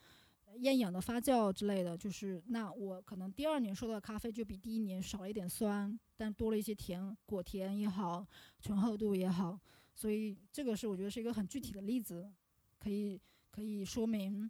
[0.56, 1.96] 厌氧的发酵之类的。
[1.96, 8.26] 就是那我可能第二年收到的咖啡就比第一年少了一点酸，但多了一些甜，果甜也好，
[8.60, 9.58] 醇厚度也好。
[9.94, 12.30] 所以这个是我觉得是一个很具体的例子，
[12.78, 13.20] 可以。
[13.52, 14.48] 可以说明，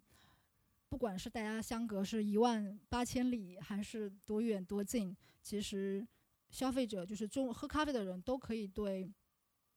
[0.91, 6.05] 不管是大家相隔是一万八千里，还是多远多近，其实
[6.49, 9.09] 消费者就是中喝咖啡的人都可以对，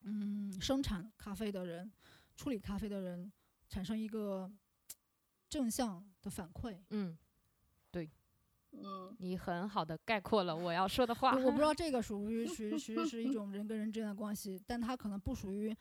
[0.01, 1.89] 嗯，生产咖啡的人、
[2.35, 3.33] 处理咖啡的人
[3.69, 4.51] 产生一个
[5.49, 6.77] 正向的反馈。
[6.91, 7.17] 嗯，
[7.93, 8.11] 对，
[8.73, 11.37] 嗯，你很好的概括了我要说的话。
[11.37, 15.73] 我不知道 这个属于属于属于是一种人跟人之间的关系，但它可能不属于。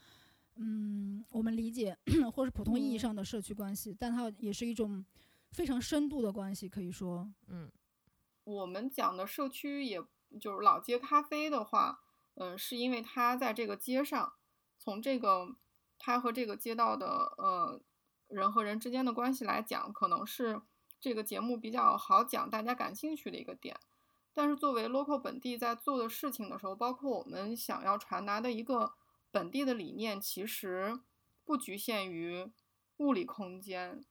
[0.55, 1.97] 嗯，我们理解
[2.33, 5.03] 或是普通意义上的社区关系，但它也是一种
[5.51, 7.71] 非常深度的关系，可以说，嗯，
[8.43, 10.01] 我们讲的社区，也
[10.39, 12.01] 就是老街咖啡的话，
[12.35, 14.33] 嗯，是因为它在这个街上，
[14.77, 15.55] 从这个
[15.97, 17.81] 它和这个街道的呃
[18.27, 20.61] 人和人之间的关系来讲，可能是
[20.99, 23.79] 这个节目比较好讲、大家感兴趣的一个点。
[24.33, 28.93] 但是作为 local 本地在做的事情的时候，包括我们想要传达的一个
[29.33, 30.99] 本地的理念，其实
[31.43, 32.51] 不局限于
[32.97, 34.05] 物理空间，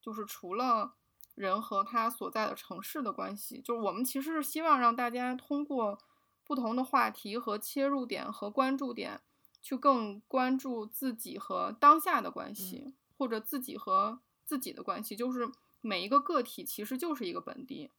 [0.00, 0.94] 就是除了
[1.34, 5.98] 人和他所在的城市的关系，就是我们其实是希望让大家通过
[6.42, 9.20] 不同的话题和切入点和关注点，
[9.60, 15.50] 去更关注自己和当下的关系，或者自己和自己的关系，就是
[15.82, 17.90] 每一个个体其实就是一个本地。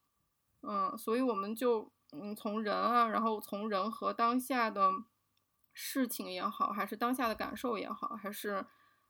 [0.62, 4.91] 嗯，所以我们就嗯从人啊，然后从人和当下的
[5.78, 8.66] 事情也好，还是当下的感受也好，还是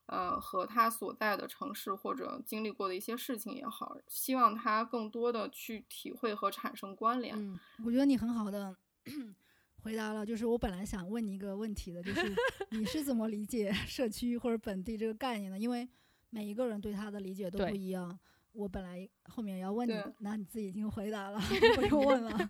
[0.07, 7.33] 呃和他所在的城市或者经历过的一些事情也好，希望他更多的去体会和产生关联。
[7.37, 8.75] 嗯，我觉得你很好的
[9.83, 12.35] 回答了，就是我本来想问你一个问题的，就是
[12.71, 15.59] 你是怎么理解 社区或者本地这个概念的？
[15.59, 15.87] 因为
[16.31, 18.19] 每一个人对他的理解都不一样。
[18.53, 21.37] 我本来后面要问你，那你自己已经回答了，
[21.75, 22.49] 不用问了，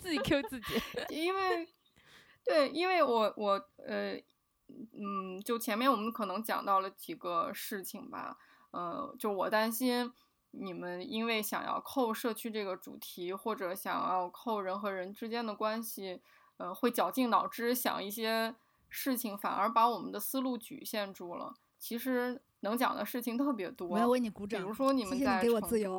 [0.00, 0.74] 自己 Q 自己。
[1.08, 1.66] 因为，
[2.44, 3.52] 对，因为我我
[3.86, 4.14] 呃
[4.92, 8.36] 嗯，就前面我们可能讲到了几个事情吧，
[8.70, 10.12] 呃，就我担心
[10.50, 16.20] 你们因为想要扣社区这个主题，或者想要扣人和人之间的关系，
[16.56, 18.54] 呃，会绞尽脑汁想一些
[18.88, 21.54] 事情，反而把我们的思路局限住了。
[21.78, 22.42] 其实。
[22.62, 24.60] 能讲的事情特别多，我要为你鼓掌。
[24.60, 25.98] 比如说你们在给我自由。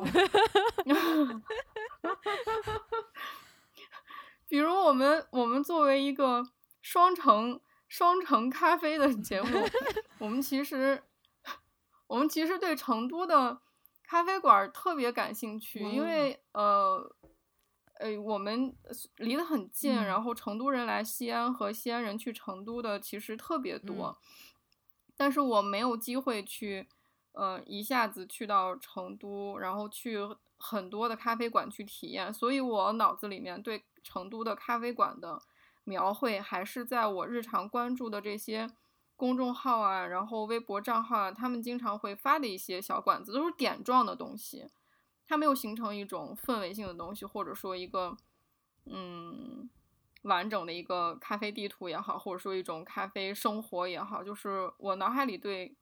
[4.52, 6.46] 比如我们我们作为一个
[6.82, 9.48] 双城双城咖啡的节目，
[10.20, 11.02] 我们其实
[12.06, 13.62] 我们其实对成都的
[14.02, 17.00] 咖啡馆特别感兴趣，因为呃
[17.98, 18.76] 呃我们
[19.16, 24.18] 离得很近，然后成都人来西安和西安人去成都的其实特别多。
[25.16, 26.86] 但是我没有机会去，
[27.32, 30.18] 呃，一下子去到成都，然后去
[30.58, 35.42] 很多的咖啡馆去体验，所以我脑子里面对成都的咖啡馆的
[35.84, 38.68] 描绘，还是在我日常关注的这些
[39.16, 44.68] 公众号啊，然后微博账号啊，他们经常会发的一些小馆子，都是点状的东西，
[45.26, 48.16] 它没有形成一种氛围性的东西，或者说一个，
[48.86, 49.70] 嗯。
[50.22, 55.74] 完整的一个咖啡地图也好，或者说一种咖啡生活也好，就是我脑海里对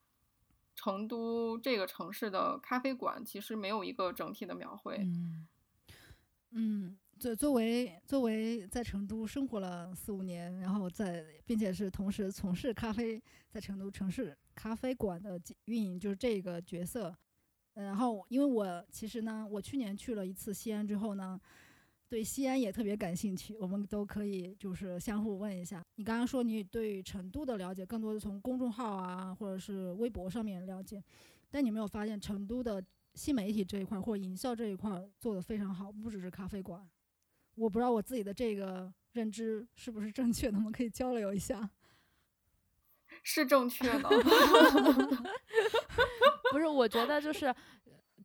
[0.74, 4.96] 成都这个城市的咖啡馆其实没有一个整体的描绘。
[4.96, 5.46] 嗯，
[6.52, 17.14] 嗯，作作为作为在成都生活了四五年，然后在并且是同时从事咖啡在成都城市咖啡馆的运营，就是这个角色。
[17.74, 21.38] 然后因为我其实呢，我去年去了一次西安之后呢。
[22.10, 25.80] 对西安也特别感兴趣，我们都可以就是相互问一下。
[25.94, 31.00] 你刚刚说你对成都的了解更多的从公众号啊，或者是微博上面了解，
[31.52, 32.82] 但你没有发现成都的
[33.14, 36.84] 新媒体这一块或者营销这一块做的非常好，不只是咖啡馆。
[37.60, 41.68] 我不知道我自己的这个认知是不是正确的，我们可以交流一下。
[43.22, 44.08] 是正确的，
[46.50, 46.66] 不是？
[46.66, 47.54] 我觉得就是。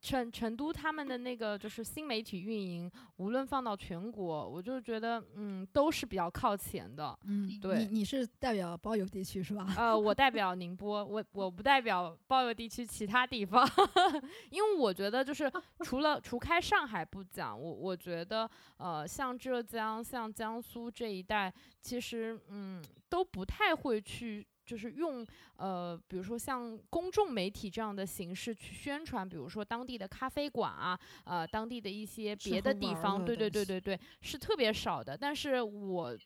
[0.06, 7.18] 成成都他们的那个就是新媒体运营，无论放到全国，我就觉得嗯都是比较靠前的。
[7.24, 7.78] 嗯，对。
[7.78, 9.66] 你你是代表包邮地区是吧？
[9.76, 13.68] 呃，我代表宁波，我我不代表包邮地区其他地方，
[14.50, 24.46] 因为我觉得就是除了除开上海不讲，我我觉得呃像浙江、像江苏这一带，其实嗯都不太会去。
[24.66, 25.24] 就是用
[25.56, 35.16] 呃，比如说像公众媒体这样的形式去宣传，比如说当地的咖啡馆啊，呃，当地的一些别的地方，对对对对对，是特别少的。
[35.16, 36.18] 但是我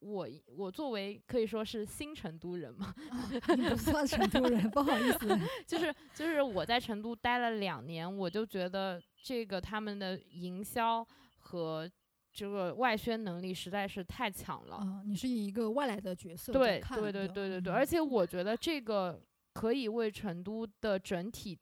[0.00, 2.94] 我我作为可以说是新成都人嘛，
[3.48, 5.26] 不算成都人，不好意思，
[5.66, 11.04] 就是就是我在成都待了两年，我就觉得这个他们的营销
[11.38, 11.90] 和。
[12.36, 14.76] 这个外宣能力实在是太强了。
[14.76, 19.18] 啊，你是以一个外来的角色对对对对对对，而且我觉得这个
[19.54, 21.58] 可以为成都的整体，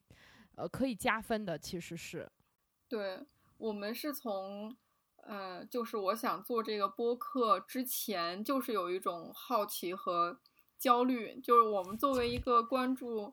[0.57, 2.29] 呃，可以加分的，其实是。
[2.89, 3.25] 对
[3.57, 4.77] 我们是从，
[5.19, 10.41] 呃，就是我想做这个播客之前，就是有一种好奇和
[10.77, 13.33] 焦虑，就是我们作为一个关注，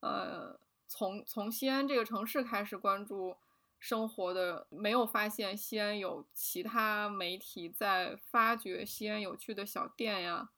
[0.00, 3.36] 呃，从从西安这个城市开始关注。
[3.78, 10.50] 生活的没有发现西安有其他媒体在发掘西安有趣的小店呀，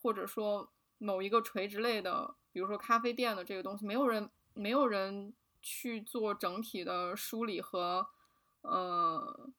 [0.00, 8.06] 或者说某一个垂直类的，比如说咖啡店的这个东西，没有人没有人去做整体的梳理和
[8.62, 9.50] 呃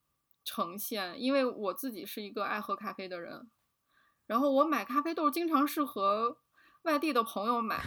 [0.44, 1.22] 呈现。
[1.22, 3.50] 因为我自己是一个爱喝咖啡的人，
[4.26, 6.40] 然后我买咖啡豆经常是和
[6.82, 7.80] 外地的朋友买，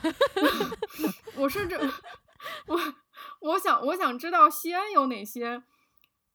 [1.36, 1.74] 我甚至
[2.68, 2.78] 我。
[3.40, 5.62] 我想，我想知道西安有哪些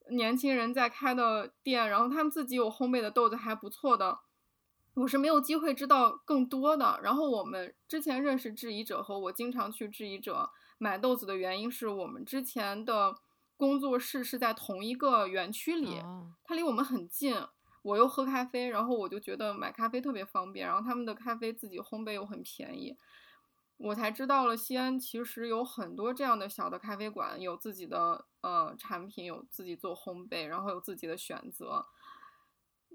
[0.10, 4.20] 年轻人在开的店，然后他们自己有烘焙的豆子还不错的，
[4.96, 7.00] 我是没有机会知道更多的。
[7.04, 13.16] 然后我们之前认识质疑者和我经常去质疑者买豆子的原因是我们之前的
[13.56, 17.36] 工作室是在同一个园区里，哦它离我们很近。
[17.84, 22.96] 我又喝咖啡，然后我就觉得买咖啡特别方便，然后他们的咖啡自己烘焙又很便宜，
[23.84, 31.86] 我才知道了西安其实有很多这样的小的咖啡馆，有自己的呃产品，有自己做烘焙，然后有自己的选择，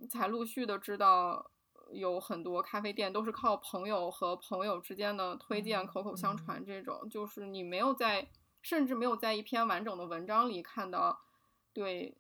[0.09, 1.51] 才陆续的知道
[1.91, 8.29] 有很多咖啡店都是靠朋友和朋友之间的推荐、嗯口口相嗯传这种，就是你没有在，
[8.63, 11.21] 甚至没有在一篇完整的文章里看到
[11.73, 12.17] 对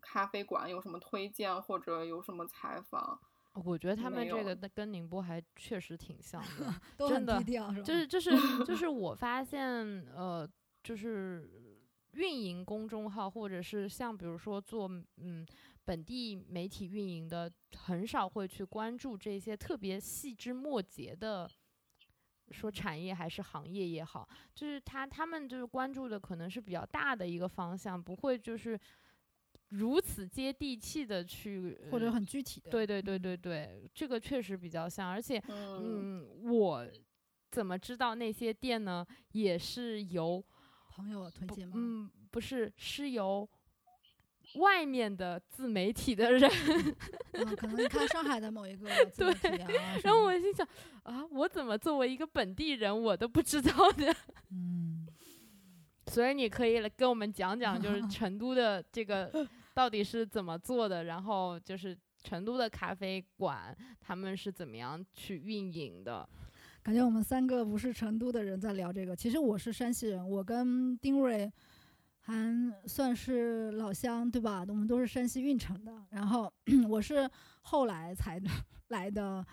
[0.00, 3.20] 咖啡馆有什么推荐或者有什么采访。
[3.64, 6.74] 我觉得他们这个的跟宁波还确实挺像的。
[6.96, 7.84] 都很真的低调是吧？
[7.84, 8.30] 就是就 是
[8.64, 9.62] 就是我发现
[10.14, 10.48] 呃，
[10.82, 11.48] 就是
[12.12, 15.46] 运营公众号或者是像比如说做嗯
[15.84, 21.50] 本地媒体运营的，很少会去关注这些特别细枝末节的。
[22.50, 28.80] 说产业还是行业也好，就是他他们就是关注的可能是比较大的一个方向，不会就是
[29.70, 32.70] 如此接地气的去或者呃很具体的。
[32.70, 36.86] 对对对对对，这个确实比较像，而且嗯嗯，我
[37.50, 39.06] 怎么知道那些店呢？
[39.32, 40.42] 也是由
[40.90, 41.74] 朋友推荐吗？
[41.76, 43.48] 嗯，不是，是由
[44.54, 46.50] 外面的自媒体的人。
[47.32, 50.66] 嗯，可能你看上海的某一个 自媒体啊，什然后我心想
[51.04, 54.14] 啊，我怎么作为一个本地人，我都不知道呢？
[54.50, 55.06] 嗯，
[56.08, 59.46] 所以你可以来跟我们讲讲，就是成都的这个
[59.78, 66.28] 到底是怎么做的，然后就是成都的咖啡馆他们是怎么样去运营的。
[66.82, 69.14] 感觉我们三个不是成都的人在聊这个。
[69.14, 71.48] 其实我是山西人，我跟丁瑞
[72.22, 72.52] 还
[72.86, 74.64] 算是老乡，对吧？
[74.66, 75.94] 我们都是山西运城的。
[76.10, 76.52] 然后
[76.90, 77.30] 我是
[77.62, 78.42] 后来才
[78.88, 79.46] 来的，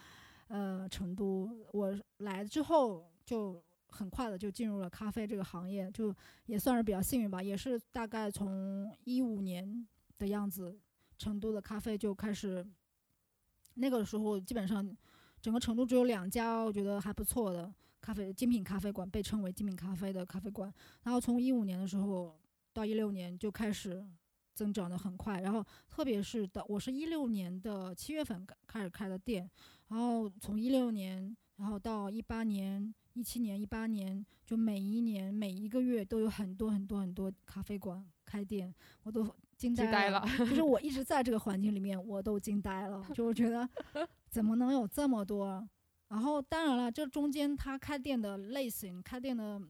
[0.48, 1.48] 呃，成都。
[1.72, 6.12] 我来之后就很快的就进入了咖啡这个行业，就
[6.48, 7.44] 也算是比较幸运吧。
[7.44, 10.78] 也是大概从一五年的样子，
[11.18, 12.66] 成都的咖啡就开始，
[13.76, 14.96] 那个时候基本上。
[15.42, 20.74] 整个成都只有两家，我觉得还不错的咖啡精品咖啡馆，被称为精品咖啡的咖啡馆。
[21.04, 22.36] 然后从一五年的时候
[22.74, 24.04] 到一六年就开始
[24.56, 29.48] 增长的很快，然后特别是到，我是一六年的七月份开始开的店，
[29.90, 38.74] 然后从一六年，然后到一八年、一七年、一八年，就每一年每一个月都有很多很多很多咖啡馆开店，
[39.04, 39.24] 我都
[39.58, 43.68] 惊呆了 就是我一直在这个环境里面，我都惊呆了， 就觉得
[44.30, 45.68] 怎么能有这么多？
[46.10, 49.62] 然后当然了，这中间他开店的类型、开店的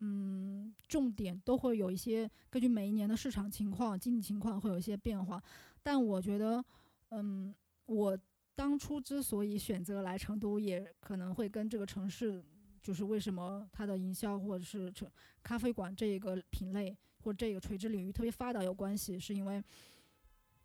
[0.00, 5.42] 嗯重点都会有一些根据每一年的市场情况、经济情况会有一些变化。
[5.82, 6.64] 但我觉得，
[7.10, 7.54] 嗯，
[7.86, 8.18] 我
[8.54, 12.44] 当初之所以选择来成都，也可能会跟这个城市，
[12.82, 15.08] 就是为什么它的营销或者是成
[15.42, 19.62] 咖啡馆这一个品类或者这个垂直领域特别发达有关系，是因为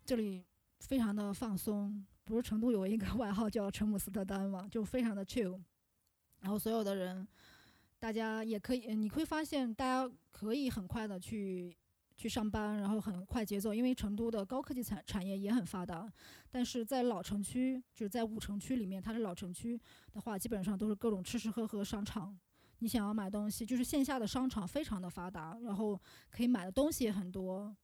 [0.04, 0.44] 这里
[0.80, 2.04] 非常的放松。
[2.26, 5.60] 不是成都有一个 外号叫陈姆斯特丹嘛，就非常的 chill，
[6.40, 7.28] 然后所有的人，
[7.98, 11.76] 大家也可以，你会发现大家可以很快的去
[12.16, 16.10] 去上班，然后很快节奏，因为成都的高科技产产业也很发达，
[16.50, 19.78] 但是在老城区，就是在五城区里面，它是老城区
[20.14, 22.34] 的话，基本上都是各种吃吃喝喝商场。
[22.80, 25.98] 你想要买东西，就是线下的商场非常的发达，然后
[26.30, 27.74] 可以买的东西也很多。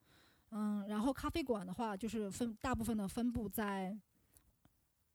[0.50, 3.96] 嗯，然后咖啡馆的话，就是分大部分的分布在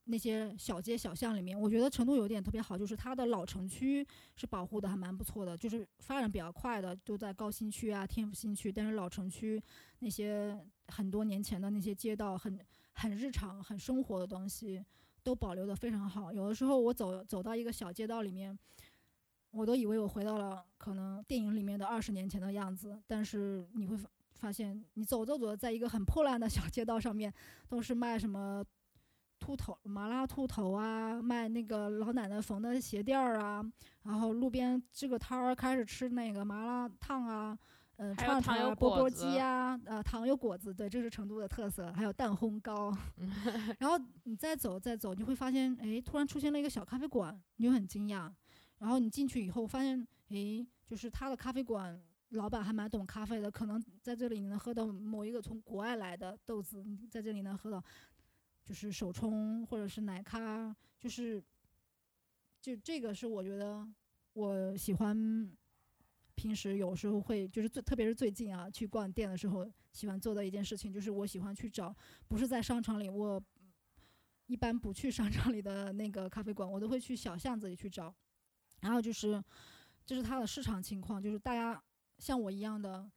[0.06, 1.60] 那些小街小巷里面。
[1.60, 9.62] 我觉得成都有点特别好，就是它的老城区是保护的还蛮不错的，就是发展比较快的都在高新区啊、天府新区，但是老城区
[10.00, 10.58] 那些
[10.88, 12.58] 很多年前的那些街道很
[12.94, 14.84] 很日常、很生活的东西
[15.22, 16.32] 都保留的非常好。
[16.32, 18.58] 有的时候我走走到一个小街道里面。
[19.56, 27.34] 我都以为我回到了可能电影里面的二十年前的样子，但是你会发发现，你走着走着，在一个很破烂的小街道上面，
[27.70, 28.64] 都是卖什么
[29.40, 33.64] 兔头麻辣兔头啊，卖那个老奶奶缝的鞋垫儿啊，
[34.04, 37.58] 然后路边支个摊儿开始吃那个麻辣烫啊，
[37.96, 42.96] 嗯、串串啊、钵钵鸡啊，呃，糖油果子，对，这是成都的特色，还有蛋烘糕。
[43.80, 48.30] 然后你再走再走，你会发现，哎，突然出现了一个小咖啡馆，你就很惊讶。
[48.86, 57.84] 然后你进去以后发现，诶，就是他的咖啡馆老板还蛮懂咖啡的，可能在这里你能喝到某一个从国外来的豆子，在这里能喝到，
[58.64, 61.44] 就是手冲或者是奶咖，就是，
[62.62, 63.84] 就这个是我觉得
[64.34, 65.52] 我喜欢
[66.36, 71.92] 平时有时候会就是最特别是最近啊，去逛店的时候喜欢做的一件事情，就是我喜欢去找，
[72.28, 73.44] 不是在商场里，我
[74.46, 78.14] 一般不去商场里的那个咖啡馆，我都会去小巷子里去找。
[78.86, 79.44] 然后就是，
[80.06, 81.82] 这是它的市场情况，就是大家
[82.20, 83.10] 像我一样的，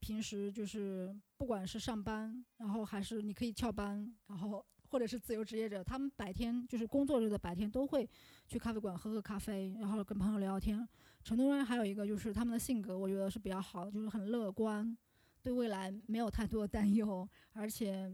[0.00, 8.08] 平时就是不管是上班，然后还是你可以翘班，然后或者是自由职业者，他们白天就是工作日的白天都会
[8.48, 10.88] 去咖啡馆喝喝咖啡，然后跟朋友聊聊天。
[11.22, 14.96] 成都人还有一个就是他们的性格，我觉得是比较好，就是很乐观，
[15.42, 18.10] 对未来没有太多的担忧，而且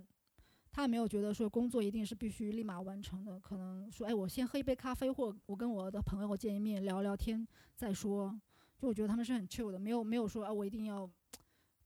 [0.72, 7.46] 他也没有觉得说工作一定是必须立马完成的，可能说哎，我先喝一杯咖啡，或我跟我的朋友见一面聊聊天
[7.76, 8.40] 再说。
[8.78, 11.08] 就我觉得他们是很 chill 的，没有没有说啊，我一定要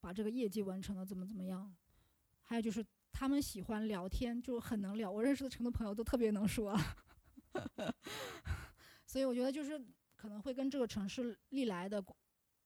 [0.01, 1.75] 把这个业绩完成了怎么怎么样。
[2.43, 2.83] 还有就是
[3.13, 6.75] 他们喜欢聊天，就很能聊，我认识的成都朋友都特别能说，
[9.05, 9.85] 所以我觉得就是。
[10.19, 12.03] 可能会跟这个城市历来的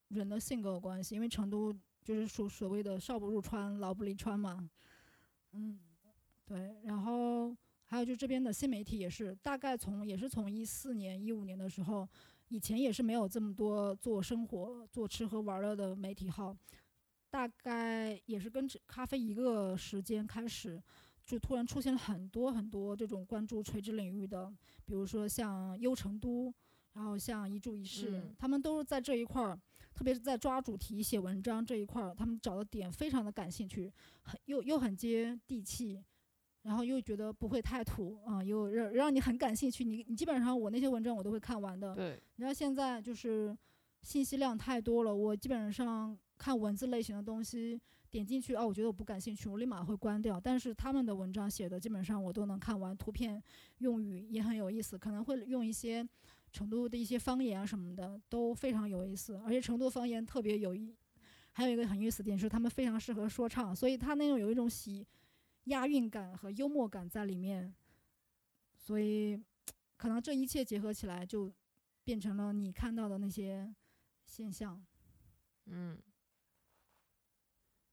[0.08, 4.70] 人的性格有关系，因为成都就是属所谓的少不入川，老不离川嘛。
[5.50, 5.80] 嗯，
[6.50, 6.76] 对。
[6.82, 12.08] 然后还有就这边的新媒体也是，大概从也是从一四年、一五年的时候，
[12.48, 16.56] 以前也是没有这么多做生活、做吃喝玩乐的媒体号，
[17.30, 20.82] 大概也是跟咖啡一个时间开始，
[21.24, 24.52] 就突然出现了很多很多这种关注垂直领域的，
[24.84, 26.52] 比如说像优成都。
[26.92, 29.56] 然后像一注一事，他们都是在这一块儿，
[29.94, 33.88] 特别是在抓主题写文章这一块儿，他们找的点非常的感兴趣，
[34.22, 36.02] 很又又很接地气，
[36.62, 39.84] 然后又觉得不会太土啊，又让让你很感兴趣。
[39.84, 41.94] 你你基本上我那些文章我都会看完的。
[41.94, 42.22] 对。
[42.36, 43.56] 你道现在就是
[44.02, 47.80] 信息量太多了，我基本上看文字类型的东西，
[48.10, 50.40] 点进去啊，我觉得我不感兴趣，我立马会关掉。
[50.40, 53.42] 但是他们的文章写的基本上我都能看完，图片
[53.78, 56.06] 用语也很有意思，可能会用一些。
[56.52, 60.92] 成都的一些方言啊什么的都非常有意思，而且成都方言特别有意，
[61.52, 65.06] 还有一个很有意思点是他们非常适合说唱，所以他那种有一种喜
[65.64, 67.74] 押韵感和幽默感在里面，
[68.74, 69.40] 所以
[69.96, 71.52] 可能这一切结合起来就
[72.04, 73.72] 变成了你看到的那些
[74.24, 74.82] 现象。
[75.66, 76.00] 嗯，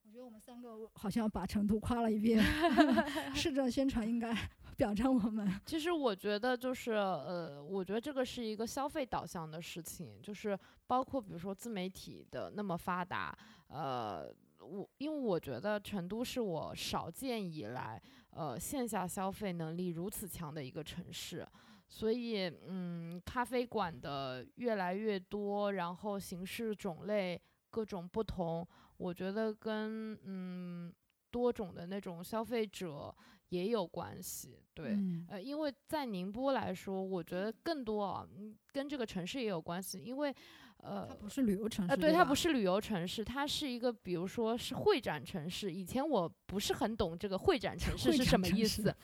[0.04, 2.42] 我觉得我们三个好像把成都夸了一遍，
[3.34, 4.34] 市政宣传应该。
[4.78, 5.60] 表彰我们。
[5.66, 10.56] 其实我觉得就是呃，我觉得这个是一个消费导向的事情，就是
[10.86, 14.32] 包括比如说自媒体的那么发达，呃，
[14.68, 18.00] 我因为我觉得成都是我少见以来，
[18.30, 21.46] 呃，线下消费能力如此强的一个城市，
[21.88, 27.40] 所以嗯，咖啡馆的越来越多，然后形式种类
[27.70, 28.66] 各种不同，
[28.96, 30.92] 我觉得跟嗯
[31.30, 33.14] 多种的那种消费者。
[33.50, 34.94] 也有关系，对，
[35.26, 38.28] 呃，因为在宁波来说，我觉得更多啊，
[38.72, 40.34] 跟这个城市也有关系，因为，
[40.82, 45.72] 呃，它不是旅游城市，呃，对，它不是旅游城市，它是一个，比如说是会展城市。
[45.72, 48.94] 以前我不是很懂这个会展城市是什么意思。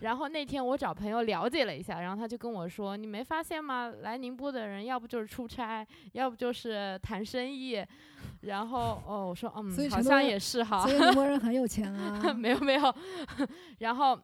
[0.00, 3.92] 然后那天我找朋友了解了一下，然后他就跟我说：“你没发现吗？
[4.00, 7.84] 来宁波的人要不就是出差，要不就是谈生意。”
[8.42, 10.86] 然后哦，我说嗯，好像也是哈。
[10.86, 12.32] 所以宁波人很有钱啊。
[12.32, 12.94] 没 有没有。
[13.78, 14.18] 然后，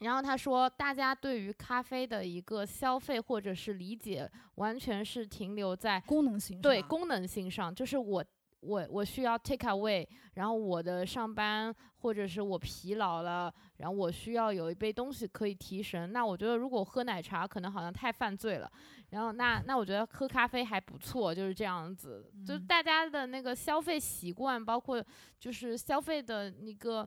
[0.00, 8.24] 然后他说，大家对于咖啡的一个消费或者是理解，完全是停留在功能性对功能性上，就是我。
[8.66, 16.10] 我我需要 take away，然后我的上班或者是我疲劳了，然后我需要有一杯东西可以提神。
[16.14, 18.72] 那我觉得如果喝奶茶可能好像太犯罪了，
[19.10, 22.32] 然后那那我觉得喝咖啡还不错，就是这样子。
[22.46, 25.04] 就大家的那个消费习惯，包括
[25.38, 27.06] 就是消费的那个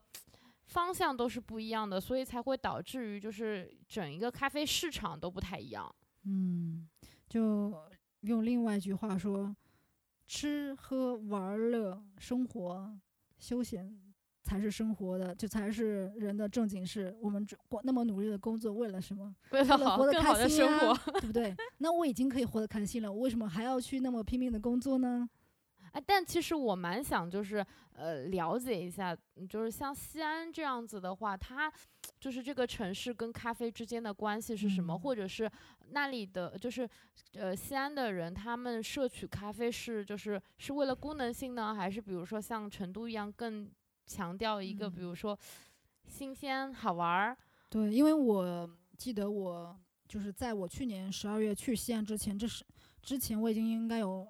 [0.68, 5.94] 方向都是不一样的，所以才会导致于就是整一个咖啡市场都不太一样。
[6.24, 6.88] 嗯，
[7.28, 7.74] 就
[8.22, 9.56] 用另外一句话说。
[10.30, 12.94] 吃喝玩乐、生活、
[13.40, 13.98] 休闲
[14.44, 17.16] 才是生活的，这才是人的正经事。
[17.22, 19.34] 我们过那么努力的工作，为了什么？
[19.52, 21.56] 为了活得开心啊，对不对？
[21.78, 25.30] 那我已经可以活得开心了，我为什么还要去那么拼命的工作呢？
[25.98, 29.18] 哎，但其实我蛮想，就是呃，了解一下，
[29.50, 31.74] 就是像西安这样子的话，它
[32.20, 35.50] 就是这个城市跟咖啡之间的关系是什么，或者是？
[35.90, 36.88] 那里的就是，
[37.34, 43.68] 呃，西安的人，他们摄取咖啡是就是是为了功能性呢，还是比如说像成都一样更
[44.06, 45.36] 强调一个，比如说
[46.06, 47.36] 新鲜好玩儿？
[47.70, 49.76] 对，因为我记得我
[50.08, 52.64] 就是在我去年十二月去西安之前，这是
[53.02, 54.28] 之前我已经应该有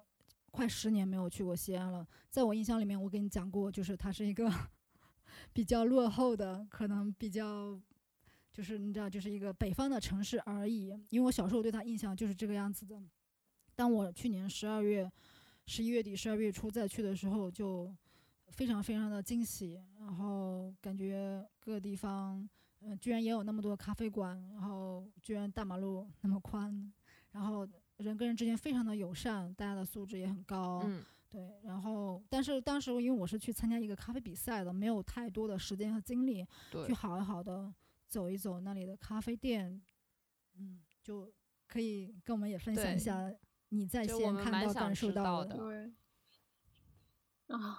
[0.50, 2.06] 快十年没有去过西安了。
[2.30, 4.50] 在我印象里面，我跟你讲过，就是它是一个
[5.52, 7.80] 比较落后的，可能比较。
[8.50, 10.86] 就是你知道，就是一个北方的城市而已。
[11.10, 13.00] 因为我小时候对它印象就是这个样子的。
[13.76, 15.08] 当我去年十二月
[15.64, 17.94] 十一月底、十二月初再去的时候，就
[18.48, 22.48] 非常非常的惊喜，然后感觉各地方，
[22.80, 26.92] 嗯、居然也有那么多咖啡馆，然后居然大马路那么宽，
[27.30, 27.64] 然后
[27.98, 30.82] 人跟人之间非常的友善，大家的素质也很高。
[30.84, 37.70] 嗯对，然后但是当时因为我是去参加一个咖啡比赛的，没有太多的时间和精力去对，好好的
[38.06, 39.78] 走一走那里的咖啡店，
[40.54, 41.30] 嗯，就
[41.66, 43.30] 可以跟我们也分享一下
[43.68, 45.50] 你在就西安看到、感受到的。
[45.50, 45.92] 的对，
[47.48, 47.78] 啊，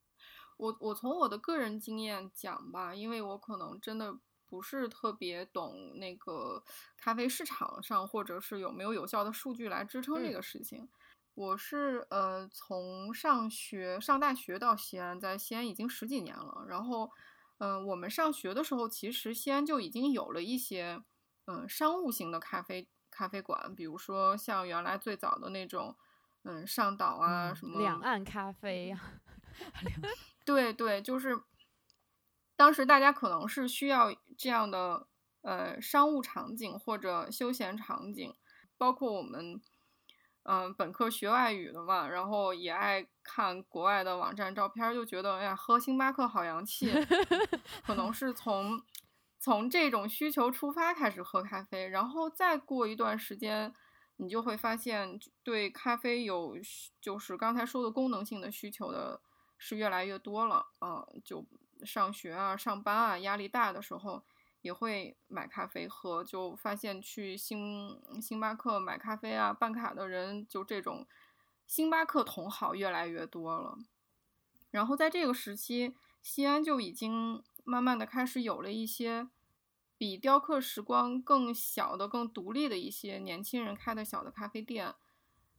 [0.56, 4.18] 我我从我的个人经验讲吧，因为我可能真的
[4.48, 6.62] 不是特别懂那个
[6.96, 10.88] 咖啡市场上，或者是有没有有效的数据来支撑这嗯个事情。
[11.34, 16.64] 我是呃从上学上大学到西安，在西安已经十几年了。
[16.66, 17.10] 然后，
[17.58, 21.02] 嗯、我们上学的时候，其实西安就已经有了一些
[21.46, 25.94] 嗯、商务型的咖啡咖啡馆，比如说像原来最早的那种
[26.44, 29.00] 嗯上岛啊、嗯什么两岸咖啡呀，
[30.44, 31.38] 对对，就是
[32.56, 35.06] 当时大家可能是需要这样的
[35.42, 38.34] 呃商务场景或者休闲场景，
[38.76, 39.60] 包括我们
[40.44, 46.90] 嗯、呃本科学外语的嘛，然后也爱看国外的网站照片儿，就觉得哎呀喝星巴克好洋气，
[47.86, 48.82] 可能是从
[49.38, 53.74] 从这种需求出发开始喝咖啡，然后再过一段时间。
[54.18, 56.56] 你就会发现，对咖啡有
[57.02, 59.20] 就是刚才说的功能性的需求的
[59.58, 61.44] 是越来越多了嗯、就
[61.84, 64.24] 上学啊、上班啊，压力大的时候
[64.62, 71.06] 也会买咖啡喝，就发现去星星巴克买咖啡啊，办卡的人就这种
[71.66, 73.78] 星巴克同好越来越多了。
[74.70, 79.28] 然后在这个时期，西安就已经慢慢的开始有了一些
[79.96, 84.94] 比雕刻时光更小的、更独立的一些年轻人开的小的咖啡店。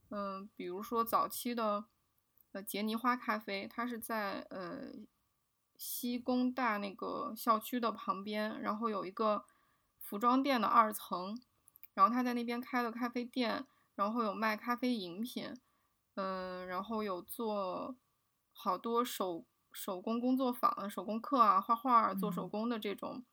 [0.09, 1.85] 嗯，比如说早期的
[2.51, 4.91] 呃杰尼花咖啡，它是在呃
[5.77, 9.45] 西工大那个校区的旁边，然后有一个
[9.99, 11.39] 服装店的二层，
[11.93, 13.65] 然后他在那边开了咖啡店，
[13.95, 15.55] 然后有卖咖啡饮品，
[16.15, 17.95] 嗯，然后有做
[18.51, 22.49] 好多手手工工作坊、手工课啊、画画儿、做手嗯。
[22.49, 23.23] 工的这种，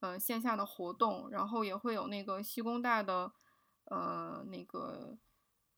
[0.00, 3.32] 呃线下的活动，然后也会有那个西工大的
[3.84, 5.16] 呃那个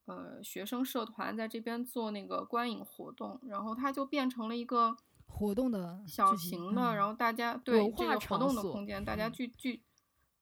[0.07, 4.97] 呃学生社团在这边做那个观影活动，然后它就变成了一个
[5.29, 9.83] 活动的小型的，然嗯后大家对文化这个活动的空间，大家嗯聚聚，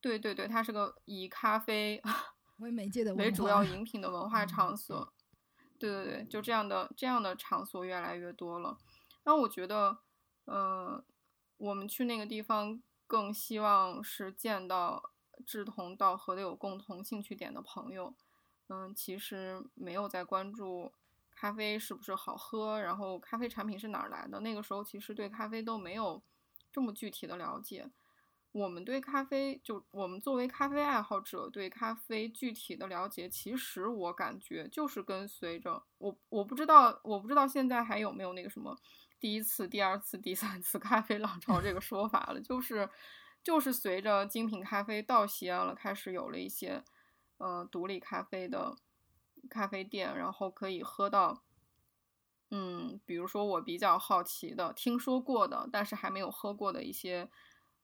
[0.01, 2.01] 对对对，它是个以咖啡
[2.59, 5.12] 为媒介的为主要饮品的文化嗯场所。
[5.78, 8.78] 对对对，就这样的这样的场所越来越多了。
[9.24, 9.99] 那我觉得，
[10.47, 11.05] 呃，
[11.59, 15.12] 我们去那个地方更希望是见到
[15.45, 18.14] 志同道合的、有共同兴趣点的朋友。
[18.68, 20.93] 嗯，其实没有在关注
[21.37, 24.41] 咖啡是不是好喝，然后咖啡产品是哪儿来的。
[24.41, 26.20] 那个时候其实对咖啡都没有
[26.72, 27.89] 这么具体的了解。
[28.53, 38.74] 我们对咖啡，就我们作为咖啡爱好者，对咖啡具体的了解，其实我感觉就是跟随着我，我不知道，我不知道现在还有没有那个什么
[39.20, 42.89] 第一次、第二次、第三次咖啡浪潮这个说法了，就是
[43.45, 46.82] 就是随着精品咖啡到西安了，开始有了一些
[47.37, 48.74] 呃独立咖啡的
[49.49, 51.42] 咖啡店，然后可以喝到。
[52.51, 57.28] 嗯，比如说我比较好奇的、听说过的，但是还没有喝过的一些，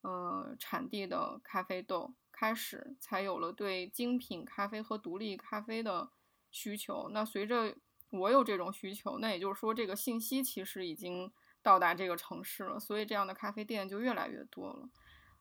[0.03, 6.11] 呃，产地的咖啡豆，开始才有了对精品咖啡和独立咖啡的
[6.53, 7.09] 需求。
[7.11, 7.77] 那随着
[8.11, 14.89] 我有这种需求，那也就是说，这个信息其实已经到达这个城市了，所以这样的咖啡店就越来越多了。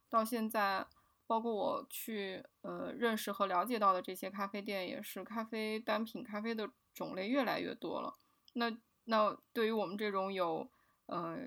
[0.10, 0.88] 到现在，
[1.32, 8.18] 包括我去呃认识和了解到的这些咖啡店，也是咖啡单品咖啡的种类越来越多了。
[8.56, 10.70] 那那对于我们这种有
[11.06, 11.38] 呃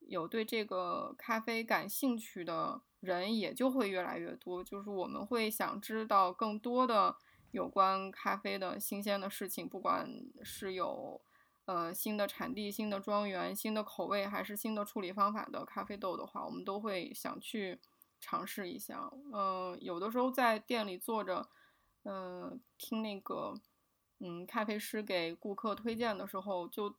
[0.00, 4.62] 有对这个咖啡感兴趣的人，也就会越来越多。
[4.62, 7.16] 就是我们会想知道更多的
[7.52, 10.06] 有关咖啡的新鲜的事情，不管
[10.42, 11.18] 是有
[11.64, 17.80] 呃新的产地、新的庄园、新的口味，还是新的处理方法的咖啡豆的话，我们都会想去
[18.20, 19.10] 尝试一下。
[19.32, 21.48] 嗯、有的时候在店里坐着，
[22.04, 23.54] 嗯、听那个。
[24.22, 26.94] 嗯，咖啡师给顾客推荐的时候，就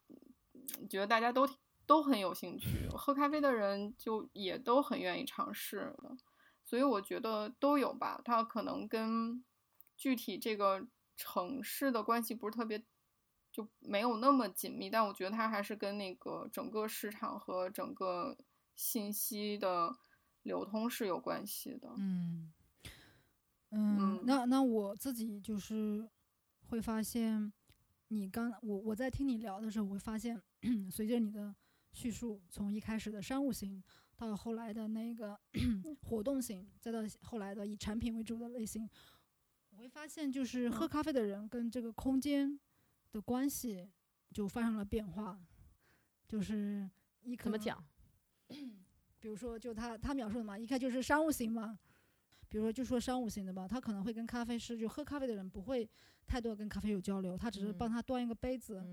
[0.53, 1.47] 嗯觉得大家都
[1.85, 6.17] 都很有兴趣，喝咖啡的人就也都很愿意尝试的，
[6.63, 8.19] 所以我觉得都有吧。
[8.25, 9.45] 它可能跟
[9.95, 12.83] 具体这个城市的关系不是特别，
[13.51, 18.35] 就没有那么紧密，但我觉得它还是跟那个整个市场和整个
[18.75, 19.95] 信息的
[20.43, 21.93] 流通是有关系的。
[21.97, 22.51] 嗯
[23.69, 26.07] 嗯嗯，那那我自己就是
[26.67, 27.51] 会发现，
[28.09, 30.41] 你刚我我在听你聊的时候，我会发现，
[30.91, 31.55] 随着你的
[31.93, 33.81] 叙述，从一开始的商务型，
[34.17, 35.39] 到后来的那个
[36.03, 38.89] 活动型，再到后来的以产品为主的类型，
[39.69, 42.59] 我会发现，就是喝咖啡的人跟这个空间
[43.11, 43.89] 的关系
[44.33, 45.39] 就发生了变化，
[46.27, 46.89] 就是
[47.21, 47.81] 一怎么讲？
[49.21, 51.77] 比如说，就他他描述的嘛，一看就是商务型嘛。
[52.49, 55.89] 比如说，就说商务型的吧，他可能会跟咖啡师，就喝咖啡的人不会
[56.25, 58.83] 太多跟咖啡有交流，他只是帮他端一个杯子，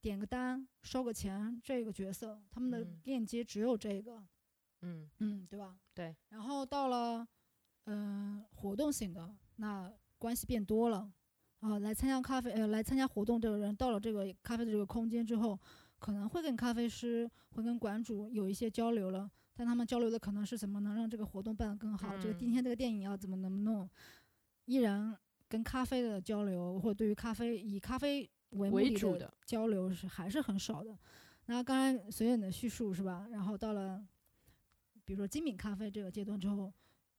[0.00, 4.20] 点个单，收个钱，这个角色，他们的链接只有这个。
[4.80, 5.76] 嗯嗯，对吧？
[5.92, 6.16] 对。
[6.30, 7.28] 然后到了，
[7.84, 11.12] 嗯，活动型的，那关系变多了。
[11.60, 15.58] 啊，来参加咖啡，呃，来参加活动这个人，到了这个咖啡的这个空间之后，
[15.98, 19.30] 可能会跟咖啡师，会跟馆主有一些交流了。
[19.58, 22.16] 但他们交流的可能是怎么能让这个活动办得更好？
[22.16, 23.90] 这个今天这个电影要怎么能弄？
[24.66, 25.12] 依然
[25.48, 30.96] 跟咖啡的交流，或者对于咖啡以咖啡为目的的交流是还是很少的。
[31.46, 33.26] 那刚才随着你的叙述是吧？
[33.32, 34.00] 然后到了
[35.04, 36.72] 比如说精品咖啡这个阶段之后，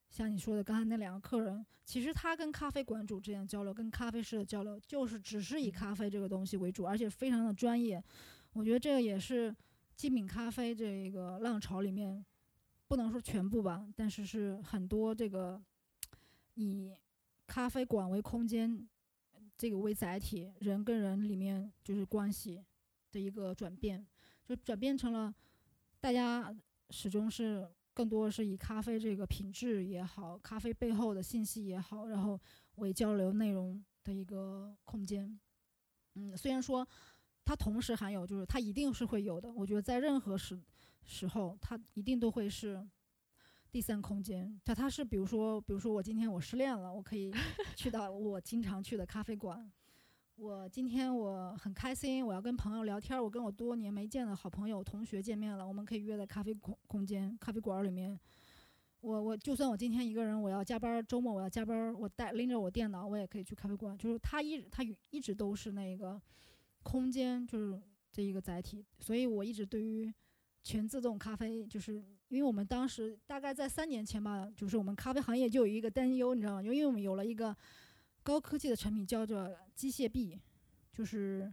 [0.10, 8.02] 像你说的刚才那两个客人，其实他跟咖啡馆主之间交流，跟咖啡师的交流，就是只是以咖啡这个东西为主，而且非常的专业。
[8.54, 9.54] 我觉得这个也是。
[10.00, 12.26] 精品咖啡这个浪潮里面，
[12.88, 15.62] 不能说全部吧，但是是很多这个
[16.54, 16.95] 以
[17.45, 18.88] 咖啡馆为空间，
[19.58, 22.64] 这个为载体，人跟人里面就是关系
[23.12, 24.08] 的一个转变，
[24.45, 25.36] 就转变成了
[26.00, 26.56] 大家
[26.91, 32.39] 始终是更多是以咖啡这个品质也好，咖啡背后的信息也好，然后
[32.76, 35.38] 为交流内容的一个空间。
[36.14, 36.88] 嗯，虽然说。
[37.50, 39.52] 它同时含有，就是它一定是会有的。
[39.52, 40.56] 我觉得在任何时
[41.04, 42.88] 时候，它一定都会是
[43.72, 44.62] 第三空间。
[44.64, 47.34] 它它是比如说，比如说我今天我失恋了，我可以
[47.76, 49.68] 去到我经常去的咖啡馆。
[50.36, 58.16] 我今天我很开心，我要跟朋友聊天，我跟我多年没见的好朋友、同学见面了，我们可以约在咖啡空空间、咖啡馆里面。
[59.02, 63.97] 我我就算我今天一个人，我要加班，周末我要加班，我带拎着我电脑，我也可以去咖啡馆。
[63.97, 66.22] 就是它一它一直都是那个。
[66.84, 70.11] 空间就是这一个载体，所以我一直对于
[70.63, 71.95] 全自动咖啡，就是
[72.27, 76.63] 因为我们当时大概在三年前吧，就是我们咖啡行业就有一个担忧，你知道吗？
[76.63, 77.55] 因为我们有了一个
[78.23, 80.39] 高科技的产品，叫做机械臂，
[80.93, 81.51] 就是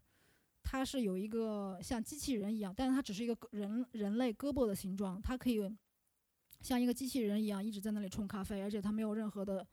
[0.62, 5.60] 它是有一个像机器人一样，但是它只是一个人人类胳膊的形状，它可以
[6.60, 9.66] 像一个机器人一样一直在那里冲咖啡，而且它没有任何的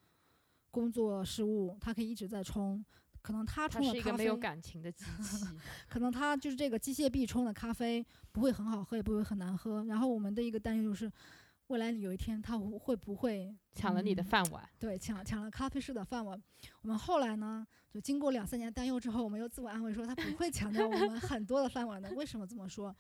[0.69, 2.83] 工作事务，它可以一直在冲。
[3.23, 5.45] 可能他冲的咖啡没有感情的机 器，
[5.87, 9.85] 可能他就是这个机械臂冲的咖啡不会很好喝，也不会很难喝。
[9.85, 11.09] 然后我们的一个担忧就是，
[11.67, 14.61] 未来有一天他会不会抢了你的饭碗？
[14.77, 16.37] 对，抢抢了咖啡师的饭碗。
[16.81, 22.11] 我们后来呢，就经过两三年担忧之后，我们又自我安慰说，他不会抢掉我们很多的饭碗的。
[22.15, 22.93] 为什么这么说？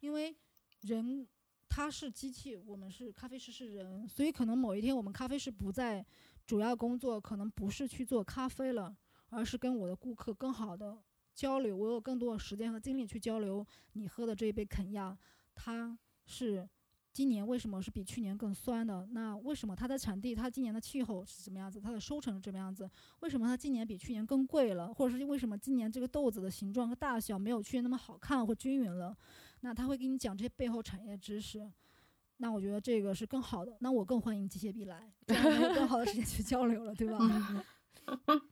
[0.00, 0.36] 因为
[0.80, 1.24] 人
[1.68, 6.04] 他是机器，我们是咖啡师是人，所以可能某一天我们咖啡师不在
[6.44, 8.96] 主要工作，可能不是去做咖啡了。
[9.30, 10.98] 而是跟我的顾客更好的
[11.34, 13.66] 交流，我有更多的时间和精力去交流。
[13.92, 15.16] 你喝的这一杯肯亚，
[15.54, 16.68] 它是
[17.12, 19.06] 今年为什么是比去年更酸的？
[19.12, 21.80] 那为什么它的产地、它今年的气候是什么样子？
[21.80, 22.88] 它的收成是什么样子？
[23.20, 24.92] 为什么它今年比去年更贵了？
[24.94, 29.16] 或者是为什么今年这个豆子的形状和大小没有去年那么好看或均匀了？
[29.60, 31.68] 那他会给你讲这些背后产业知识。
[32.40, 33.76] 那我觉得这个是更好的。
[33.80, 37.18] 那我更欢迎机械臂来，这样有更好的时间去交流了，对吧？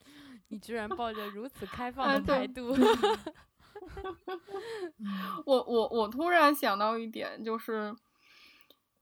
[0.48, 2.68] 你居然抱着如此开放的态度，
[5.44, 7.94] 我我我突然想到一点，就是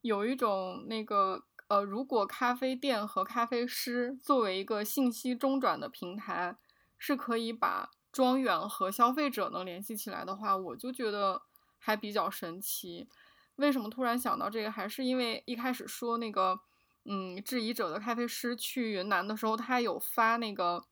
[0.01, 6.57] 有一种那个呃，如果咖啡店和咖啡师作为一个信息中转的平台，
[6.99, 11.43] 是可以把庄园和消费者能联系起来的话，我就觉得
[11.79, 13.09] 还比较神奇。
[13.57, 14.71] 为什么突然想到这个？
[14.71, 16.59] 还是因为一开始说那个
[17.05, 20.85] 嗯，质疑者的咖啡师去云南的时候，他有发那个。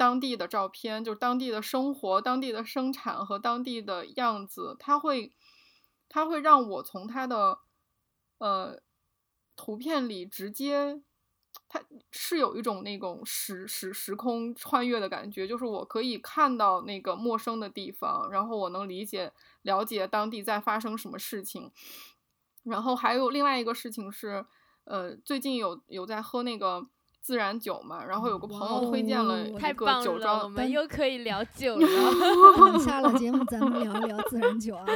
[0.00, 5.30] 当地的照片，就是当地的生活、当地的生产和当地的样子，它会，
[6.08, 7.58] 它会让我从它的，
[8.38, 8.80] 呃，
[9.54, 11.02] 图片里直接，
[11.68, 19.30] 它是有一种那种时时时空穿越的感觉，就是我可以看到那个陌生的地方，然后我能理解、
[19.60, 21.70] 了解当地在发生什么事情。
[22.62, 24.46] 然后还有另外一个事情是，
[24.84, 26.86] 呃，最近有有在喝那个。
[27.20, 31.86] 自然酒嘛，然后有个朋友推荐了一个酒庄，我们又可以聊 酒了。
[32.80, 34.84] 下了节目，咱们聊一聊自然酒啊。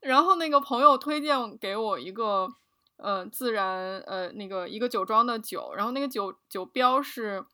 [0.00, 2.48] 然后那个朋友推荐给我一个，
[2.96, 7.44] 呃，自然呃那个一个酒庄的酒，然后那个酒酒标是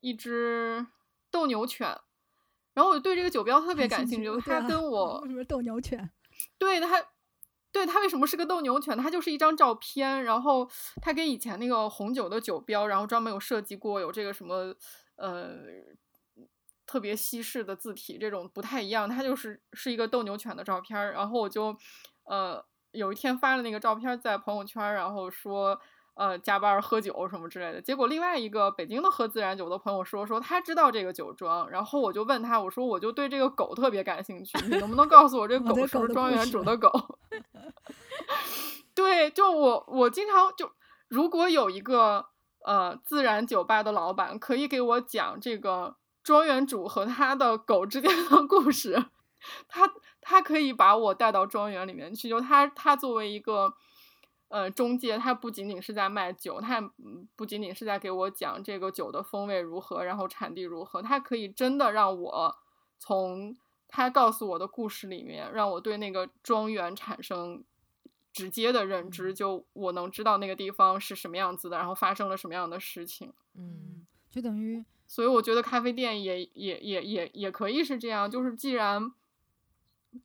[0.00, 0.86] 一只
[1.30, 1.96] 斗牛犬，
[2.74, 6.10] 然后我对这个酒标特别感兴趣，它跟我什么斗牛犬？
[6.58, 7.02] 对它，
[7.72, 8.96] 对它为什么是个斗牛犬？
[8.96, 10.68] 它就是一张照片，然后
[11.00, 14.74] 它跟以前那个红酒的酒标，然后专门有设计过有这个什么
[15.16, 15.58] 呃
[16.86, 19.08] 特别西式的字体，这种不太一样。
[19.08, 21.76] 它就是是一个斗牛犬的照片，然后我就
[22.24, 25.80] 呃有一天发了那个照片在朋友圈，然后说。
[26.14, 36.92] 呃，加班喝酒什么之类的，结果另外一个北京的喝自然酒的朋友说，说他知道这个酒庄，然后我就问他，我说我就对这个狗特别感兴趣，你能不能告诉我这狗是不是庄园主的狗？
[38.94, 40.70] 对，就我我经常就
[41.08, 42.26] 如果有一个
[42.66, 49.06] 呃自然酒吧的老板可以给我讲这个庄园主和他的狗之间的故事，
[49.68, 49.90] 他
[50.20, 53.72] 他可以把我带到庄园里面去，就他他作为一个。
[54.50, 62.56] 呃，中介他不仅仅是在卖酒，他嗯不仅仅是在给我讲这个酒的风味如何，然后产地如何，他可以真的让我
[62.98, 67.62] 从他告诉我的故事里面，让我对那个庄园产生
[68.32, 73.32] 直接的认知，就我能知道那个地方是什么样子的，然后发生了什么样的事情。
[73.54, 79.12] 嗯，就等于所以我觉得咖啡店也也也也也可以是这样，就是既然。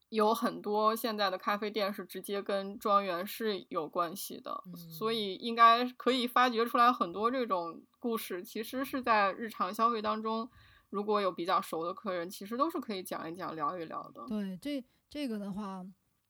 [0.10, 8.44] 有很多现在的咖啡店是直接跟庄园是有关系的，嗯所以应该可以发掘出来很多这种故事。
[8.44, 10.50] 其实是在日常消费当中，
[10.90, 14.26] 如果有比较熟的客人，其实都是可以讲一讲、聊一聊的。
[14.28, 15.86] 对这这个的话，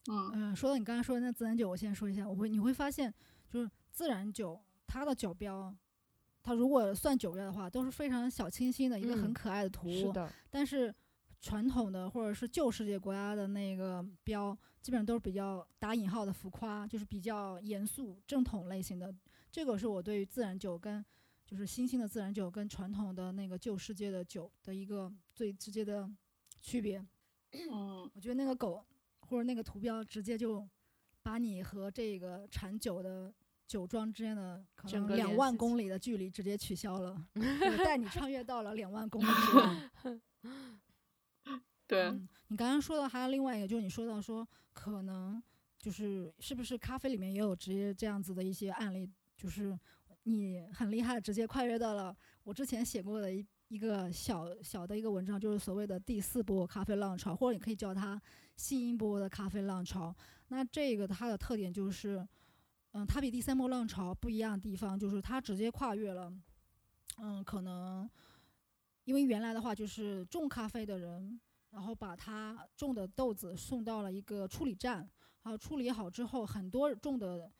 [0.09, 3.13] 嗯嗯、说到你刚才说的那自然酒，我先说一下，我会你会发现，
[3.49, 5.73] 就是自然酒它的酒标，
[6.43, 10.93] 它如果算酒标的话，都是非常小清新的一个很嗯可爱的图，是的，但是
[11.45, 19.13] 传统的或者是旧世界国家的那个标，基本上都是比较打引号的浮夸，就是比较严肃正统类型的。
[19.51, 21.05] 这个是我对于自然酒跟
[21.45, 26.09] 就是新兴的自然酒跟传统的那个旧世界的酒的一个最直接的
[26.59, 26.97] 区别。
[27.51, 28.83] 嗯我觉得那个狗
[29.19, 30.67] 或者那个图标直接就
[31.21, 33.31] 把你和这个产酒的
[33.67, 37.15] 酒庄之间的可能两万公里的距离直接取消了，
[37.61, 39.91] 就带你穿越到了两万公里之外。
[41.87, 45.41] 对，嗯，你刚刚说的还有另外一个，就是你说到说可能
[45.77, 49.07] 就是是不是咖啡里面也有直接这样子的一些案例，
[49.37, 49.77] 就是
[50.23, 58.19] 你很厉害，直接跨越到了我之前写过的一一个小小的一个文章，就是所谓的第四波咖啡浪潮，或者你可以叫它
[58.55, 60.15] 新一波的咖啡浪潮。
[60.47, 62.27] 那这个它的特点就是，
[62.93, 66.33] 嗯，它比第三波浪潮不一样的地方就是它直接跨越了，
[67.19, 68.09] 嗯，可能
[69.03, 71.39] 因为原来的话就是种咖啡的人。
[71.75, 74.99] 然后把他种的豆子送到了一个处理站，
[75.43, 77.51] 然后处理好之后，很多种的，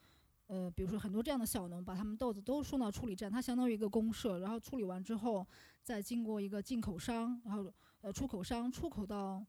[0.47, 5.45] 呃，比如说很多这样的小农，把他们豆子都送到处理站，它相当于一个公社，然后处理完之后，
[5.83, 9.45] 再经过一个进口商，然后呃出口商出口到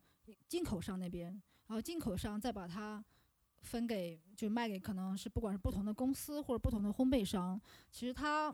[0.48, 1.30] 进口商那边，
[1.68, 3.04] 然后进口商再把它
[3.60, 7.60] 分给就卖给可能是不管是不同的公司或者不同的烘焙商，
[7.92, 8.52] 其实它。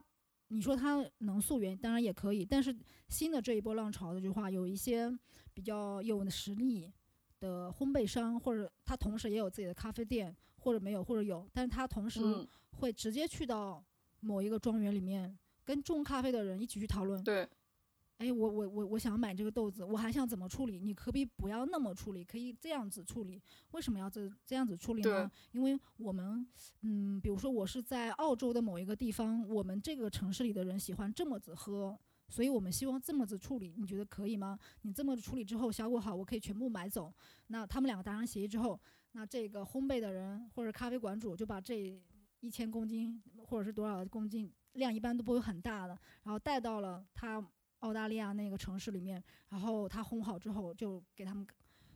[0.53, 2.77] 你说它能溯源，当然也可以，但是
[3.09, 5.11] 新的这一波浪潮的句话，有一些
[5.55, 6.93] 比较有实力
[7.41, 13.83] 的烘焙商，或者他同时也有自己的咖啡店，或者没有，或者有，但是他同时嗯，会直接去到
[14.21, 17.25] 某一个庄园里面，跟种咖啡的人一起去讨论。
[17.25, 17.49] 对，
[18.23, 20.79] 哎，我我我我想买这个豆子，我还想怎么处理？
[20.79, 23.43] 你可不可以不要那么处理，可以这样子处理？
[23.73, 25.29] 为什么要这这样子处理呢？
[25.51, 26.47] 因为我们，
[26.83, 31.99] 嗯，比如说我是在澳洲的某一个地方，我们这个城市里的人喜欢这么子喝，
[32.29, 34.57] 所以我们希望这么子处理，你觉得可以吗？
[34.83, 37.13] 你这么处理之后效果好，我可以全部买走。
[37.49, 42.01] 那他们两个达成协议之后，那这个烘焙的人或者咖啡馆主就把这
[42.39, 47.45] 一千公斤或者是多少公斤量，一般都不会很大的，然后带到了他
[47.83, 51.47] 澳大利亚那个城市里面，然后他烘好之后就给他们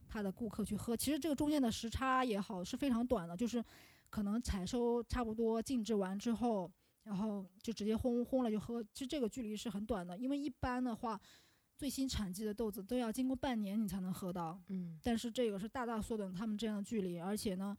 [0.08, 0.96] 他的顾客去喝。
[0.96, 3.64] 其实这个中间的时差也好是非常短的，就是
[4.10, 6.70] 可能采收差不多静置完之后，
[7.04, 8.82] 然后就直接烘烘了就喝。
[8.92, 11.20] 其实这个距离是很短的，因为一般的话，
[11.76, 14.60] 最新产季的豆子都要经过半年你才能喝到。
[14.68, 17.76] 嗯但是这个是大大缩短他们这样的距离，而且呢，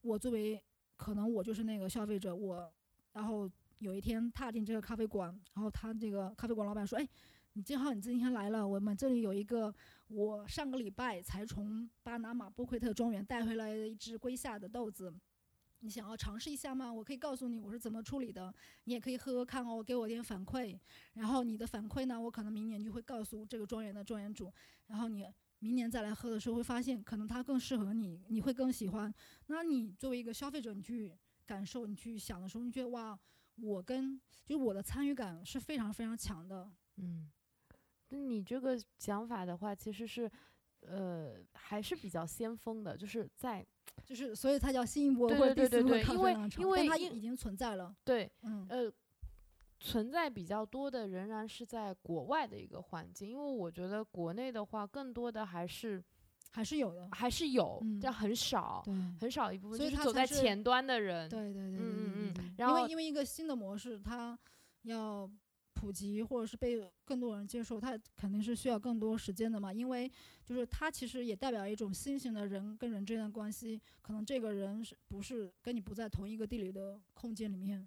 [0.00, 0.62] 我作为
[0.96, 2.72] 可能我就是那个消费者，我
[3.12, 7.08] 然后有一天踏进这个咖啡馆，然后他这个咖啡馆老板说：“哎，
[7.52, 9.74] 你正好你今天来了，我们这里有一个
[10.08, 15.14] 我上个礼拜才从巴拿马波奎特庄园带回来的一只龟下的豆子。”
[15.80, 16.90] 你想要尝试一下吗？
[16.90, 18.52] 我可以告诉你我是怎么处理的，
[18.84, 20.76] 你也可以喝喝看哦，给我点反馈。
[21.12, 24.50] 然后你的反馈呢，我可能明年就会告诉这个庄园的庄园主，
[24.86, 25.24] 然后你
[25.58, 29.14] 明年再来喝的时候，会发现可能它更适合你，你会更喜欢。
[29.48, 31.12] 那你作为一个消费者，你去
[31.44, 33.16] 感受、你去想的时候，你觉得哇，
[33.62, 36.70] 我跟就是我的参与感是非常非常强的。
[36.96, 37.30] 嗯，
[38.08, 40.30] 那你这个想法的话，其实是，
[40.80, 43.66] 呃，还是比较先锋的，就是在
[44.04, 47.94] 就是所以它叫新一波对或者第四波对对对因为因为它已经存在了。
[48.04, 48.92] 对，嗯，呃，
[49.80, 56.02] 存在比较多的仍然是在国外的一个环境，因为我觉得国内的话，更多的还是
[56.56, 57.06] 还是有的。
[57.12, 58.82] 还是有，嗯但很少，
[59.20, 61.28] 很少一部分所以就是走在前端的人。
[61.28, 64.38] 对对对对嗯嗯然后因为因为一个新的模式，它
[64.84, 65.30] 要
[65.74, 69.70] 普及或者是被更多人接受，它肯定是需要更多时间的嘛。
[69.70, 70.10] 因为
[70.46, 77.86] 就是它其实也代表一种新型的人跟人之间的关系，可能这个人是不是跟你不在同一个地理的空间里面，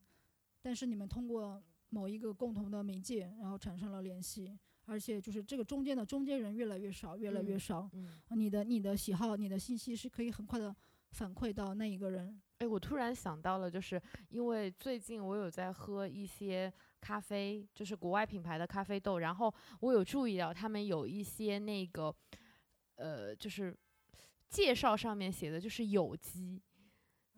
[0.61, 1.59] 但是你们通过
[1.89, 4.55] 某一个共同的媒介，然后产生了联系。
[4.89, 7.89] 而且就是这个中间的中间人越来越少，越来越嗯少。
[7.93, 10.75] 嗯，你的你的喜好、你的信息是可以很快的
[11.11, 12.41] 反馈到那一个人。
[12.57, 22.13] 哎，我突然想到了，就是因为最近我有在喝一些咖啡，就是国外品牌的咖啡豆，然后我有注意到他们有一些那个，
[22.95, 23.73] 呃，就是
[24.49, 26.61] 介绍上面写的就是有机，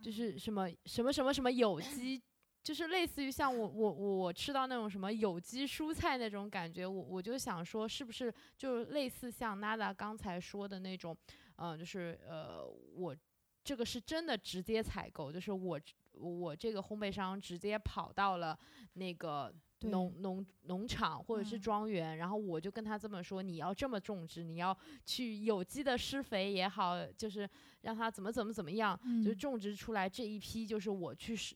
[0.01, 2.21] 就是什么什么什么什么有机。
[2.63, 11.17] 就是类似于像我我我吃到那种什么有机蔬菜那种感觉，我我就想说，是不是就类似像 Nada 刚才说的那种，
[11.55, 12.63] 嗯、就是呃，
[12.95, 13.15] 我
[13.63, 15.79] 这个是真的直接采购，就是我
[16.13, 18.57] 我这个烘焙商直接跑到了
[18.93, 21.61] 那个农农农场或者是嗯。
[21.61, 27.49] 庄园，然后我就跟他这么说，你要这么种植，你要去有机的施肥也好，就是
[27.81, 29.23] 让它怎么怎么怎么样，嗯。
[29.23, 31.55] 就种植出来这一批就是我去使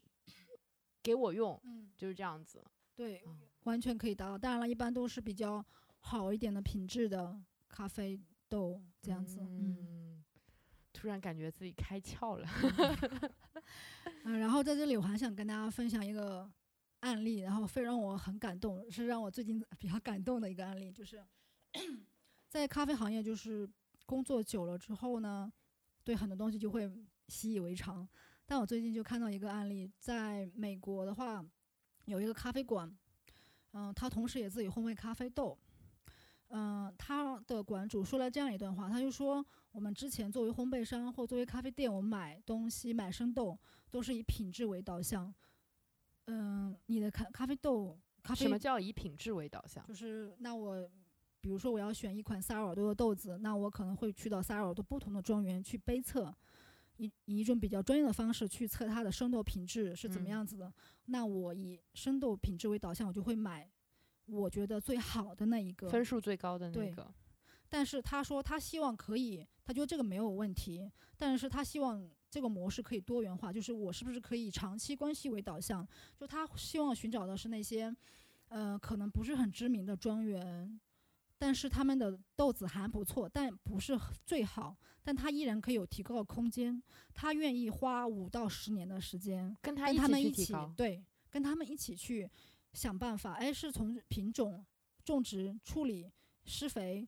[1.06, 2.66] 给我用，嗯，就是这样子。
[2.96, 4.36] 对嗯，完全可以达到。
[4.36, 5.64] 当然了，一般都是比较
[6.00, 9.40] 好一点的品质的咖啡豆这样子。
[9.42, 10.24] 嗯嗯，
[10.92, 12.48] 突然感觉自己开窍了。
[14.26, 16.52] 嗯，然后在这里我还想跟大家分享一个
[17.02, 21.24] 案例，然后非让我很感动，是让我最近 比较感动的一个案例，就是
[22.50, 23.70] 在咖啡行业就是
[24.08, 25.52] 工作久了之后呢，
[26.04, 26.92] 对很多东西就会
[27.28, 28.08] 习以为常。
[28.46, 31.44] 但我最近就看到一个案例，在美国的话，
[32.06, 32.96] 有一个咖啡馆，
[33.72, 35.58] 嗯、他同时也自己烘焙咖啡豆。
[36.50, 43.58] 嗯、他的馆主说了这样一段话，他就说，我们之前作为烘焙商或作为咖啡店，我们买东西买生豆
[43.90, 45.34] 都是以品质为导向。
[46.28, 49.86] 嗯、你的咖咖啡豆，咖啡什么叫以品质为导向？
[49.88, 50.88] 就是那我，
[51.42, 56.34] 比如说我要选一款萨尔瓦多的豆子，那我可能会去到萨尔瓦多不同的庄园去杯测，
[56.98, 60.74] 以以一种比较专业的方式去测它的生豆品质是怎么嗯样子的。
[61.06, 63.70] 那我以生豆品质为导向，我就会买
[64.26, 65.90] 我觉得最好的那一个。
[65.90, 67.14] 分数最高的那对个。
[67.68, 75.86] 但是他说他希望可以，他觉得这个没有问题，但是他希望这个模式可以多元化，就是我是不是可以长期关系为导向，
[76.16, 77.94] 就他希望寻找的是那些，
[78.50, 80.80] 呃，可能不是很知名的庄园，
[81.38, 86.82] 但是他们的豆子还不错，但不是最好，但他依然可以有提高的空间，
[87.14, 90.54] 他愿意花五到十年的时间，跟他他们一起。
[90.78, 92.30] 对，跟他们一起去
[92.74, 94.66] 想办法，哎，是从品种、
[95.04, 96.10] 种植、处理、
[96.46, 97.08] 施肥、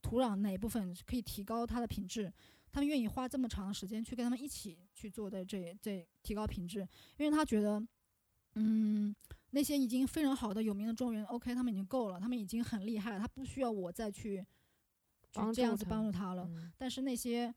[0.00, 2.32] 土壤哪一部分可以提高它的品质，
[2.72, 6.80] 他们愿意花这么长的时间去跟他们一起去做的这这提高品质，
[7.18, 7.86] 因为他觉得，
[8.54, 9.14] 嗯，
[9.50, 14.44] 那些已经非常好的有名的庄园，OK，他们已经够了，他们已经很厉害了，他不需要我再去
[15.32, 16.46] 去这样子帮助他了。
[16.50, 17.54] 嗯但是那些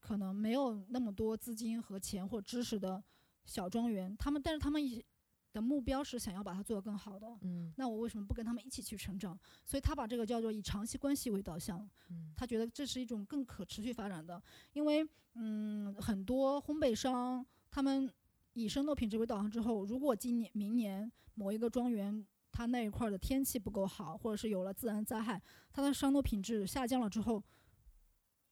[0.00, 3.02] 可能没有那么多资金和钱或知识的
[3.44, 5.04] 小庄园，他们但是他们一
[5.52, 7.26] 的目标是想要把它做得更好的。
[7.42, 9.38] 嗯那我为什么不跟他们一起去成长？
[9.64, 14.42] 所以他把这个叫做以长期关系为导向，嗯他觉得这是一种更可持续发展的。
[14.72, 18.10] 因为嗯，很多烘焙商他们
[18.54, 25.40] 以生豆品质为导向之后，如果今年明年某一个庄园它那一块儿的天气不够好，或者是有了自然灾害，
[25.72, 27.42] 它的生豆品质下降了之后，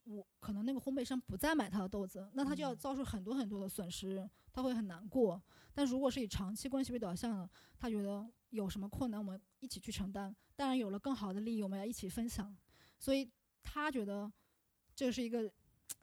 [0.05, 2.77] 我可能那个烘焙商不再买它的豆子，那他就要嗯。
[2.77, 5.39] 遭受很多很多的损失，他会很难过。
[5.73, 12.57] 但如果是以长期关系为导向的，他觉得有什么困难我们一起去承担，当然有了更好的利益我们要一起分享，
[12.97, 13.29] 所以
[13.61, 14.31] 他觉得
[14.95, 15.49] 这是一个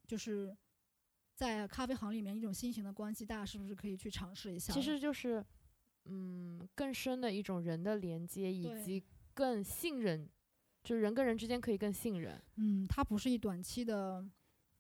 [0.07, 0.57] 就是
[1.39, 4.72] 在咖啡行里面一种新型的关系，大家是不是可以去尝试一下？
[4.72, 5.45] 其实就是，
[6.07, 9.01] 嗯，更深的一种人的连接，以及
[9.34, 10.28] 更信任，
[10.82, 12.43] 就是人跟人之间可以更信任。
[12.57, 14.28] 嗯，它不是一短期的，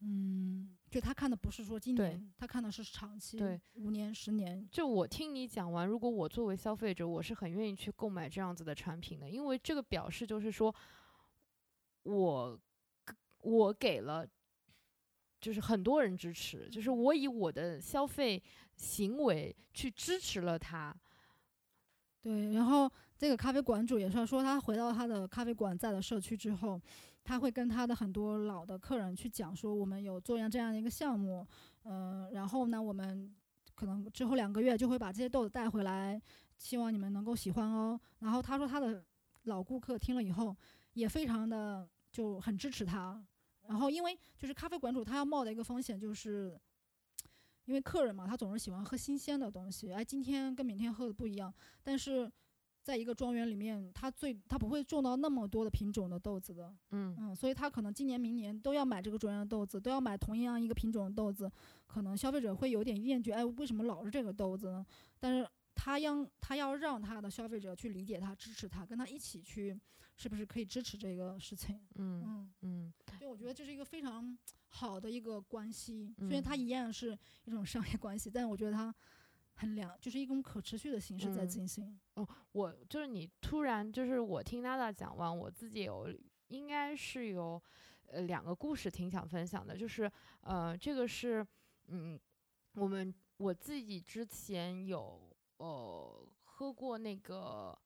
[0.00, 10.74] 嗯，就他看的不是说今年，他看的是长期，对，五年、十年，就我听你讲完，如果我作为消费者，我是很愿意去购买这样子的产品的，因为这个表示就是说，
[12.02, 12.60] 我
[13.42, 14.28] 我给了，
[15.40, 18.42] 就是很多人支持，就是我以我的消费
[18.76, 20.94] 行为去支持了他，
[22.20, 26.80] 对，然后这个咖啡馆主也是说，他回到他的咖啡馆在的社区之后，
[27.22, 31.46] 他会跟他的很多老的客人去讲说，我们有做样这样的一个项目，
[31.84, 33.32] 嗯，然后呢，我们
[33.74, 36.20] 可能之后两个月就会把这些豆子带回来，
[36.56, 38.00] 希望你们能够喜欢哦。
[38.18, 39.04] 然后他说他的
[39.44, 40.56] 老顾客听了以后
[40.94, 43.24] 也非常的就很支持他。
[43.68, 46.60] 然后因为就是咖啡馆主他要冒的一个风险就是。
[47.64, 51.52] 因为客人嘛，他总是喜欢喝新鲜的东西，哎，今天跟明天喝的不一样。
[51.82, 52.26] 但是，
[52.82, 61.52] 在一个庄园里面，他最他不会种到那么多的品种的豆子的，嗯嗯，所以他可能今年明年都要买这个庄园的豆子，都要买同样一个品种的豆子，
[61.86, 64.82] 可能消费者会有点厌倦，哎，为什么老是这个豆子呢？
[65.20, 69.78] 但是他要他要让他的消费者去理解他、支持他，跟他一起去，
[70.18, 71.80] 是不是可以支持这个事情？
[71.94, 74.36] 嗯嗯嗯，对，我觉得这是一个非常。
[74.70, 78.94] 好的一个关系，虽然它一样是一种商业关系，但是我觉得它
[79.54, 81.98] 很良，就是一种可持续的形式在进行。
[82.16, 86.14] 哦，我就是你突然就是我听娜娜讲完，我自己有
[86.48, 87.60] 应该是有
[88.08, 90.08] 呃两个故事挺想分享的，就是
[90.42, 91.44] 呃这个是
[91.86, 92.20] 嗯
[92.74, 97.76] 我们我自己之前有呃喝过那个。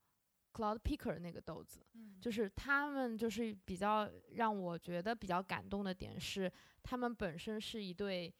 [0.53, 1.80] Cloud Picker 那个豆子，
[2.20, 8.32] 就是他们就是比较让我觉得比较感动的点是，他们本身是一对，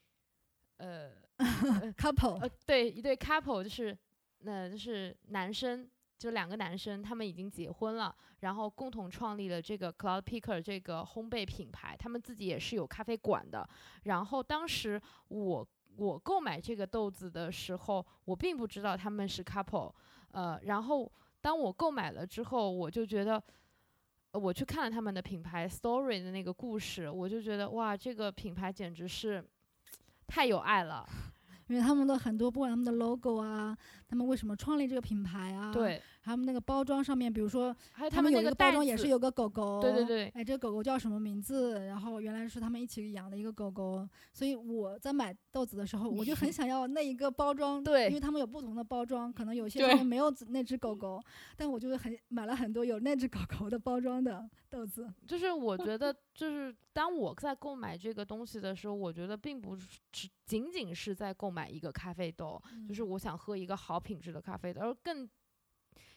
[0.77, 1.11] 呃，
[1.97, 3.97] couple，呃，对，一对 couple，就是，
[4.41, 5.89] 那就是男生，
[6.19, 13.69] 就两个男生，他们已经结婚了，然后共同创立了这个 Cloud Picker 这个烘焙品牌，他们自己也是有咖啡馆的。
[14.05, 19.93] 然后当时我我购买这个豆子的时候，我并不知道他们是 couple，
[20.33, 21.11] 呃，然后。
[21.43, 23.43] 当我购买了之后，我就觉得，
[24.32, 29.45] 我去看了他们的品牌 story 的那个故事，我就觉得哇，这个品牌简直是
[30.26, 31.07] 太有爱了。
[31.68, 33.76] 因为他们的很多，不管他们的 logo 啊，
[34.09, 35.72] 他们为什么创立这个品牌啊？
[35.72, 36.01] 对。
[36.23, 37.75] 他们那个包装上面，比如说，
[38.11, 39.81] 他们有一个包装也是有个狗狗。
[39.81, 40.29] 对对对。
[40.29, 41.85] 哎，这个狗狗叫什么名字？
[41.87, 44.09] 然后原来是他们一起养的一个狗狗。
[44.33, 47.83] 所以我在买豆子的时候，我就很 想要那一个包装。
[47.83, 48.07] 对。
[48.07, 51.20] 因为他们有不同的包装，可能有些上面没有那只狗狗，
[51.57, 55.12] 但我就很买了很多有那只狗狗的包装的豆子。
[55.27, 65.29] 就是我觉得， 就是当我在购买这个东西的时候，我觉得并不是只仅仅是在购买一个咖啡豆，就是我想喝一个好品质的咖啡豆，而更。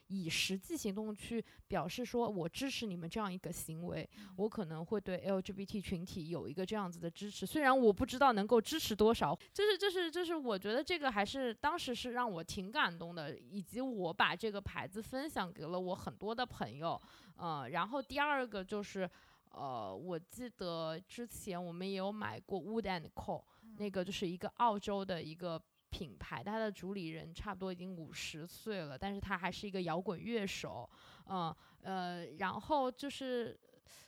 [0.08, 7.46] 以实际行动去表示说，我支持你们这样一个行为，我可能会对 LGBT 群体有一个这样子的支持。
[7.46, 17.02] 虽然我不知道能够支持多少，就是就是就是，我觉得这个还是当时是让我挺感动的，以及我把这个牌子分享给了我很多的朋友。
[17.38, 19.10] 呃，然后第二个就是，
[19.52, 23.44] 呃，我记得之前我们也有买过 Wood and Co，
[23.78, 25.60] 那个就是一个澳洲的一个。
[25.98, 30.90] 品牌，它的主理人差不多已经五十岁了，但是他还是一个摇滚乐手，
[31.30, 33.58] 嗯呃，然后就是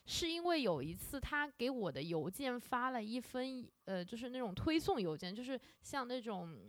[0.05, 6.59] 是因为有一次他给我的邮件发了一封，呃，就是那种推送邮件，就是像那种。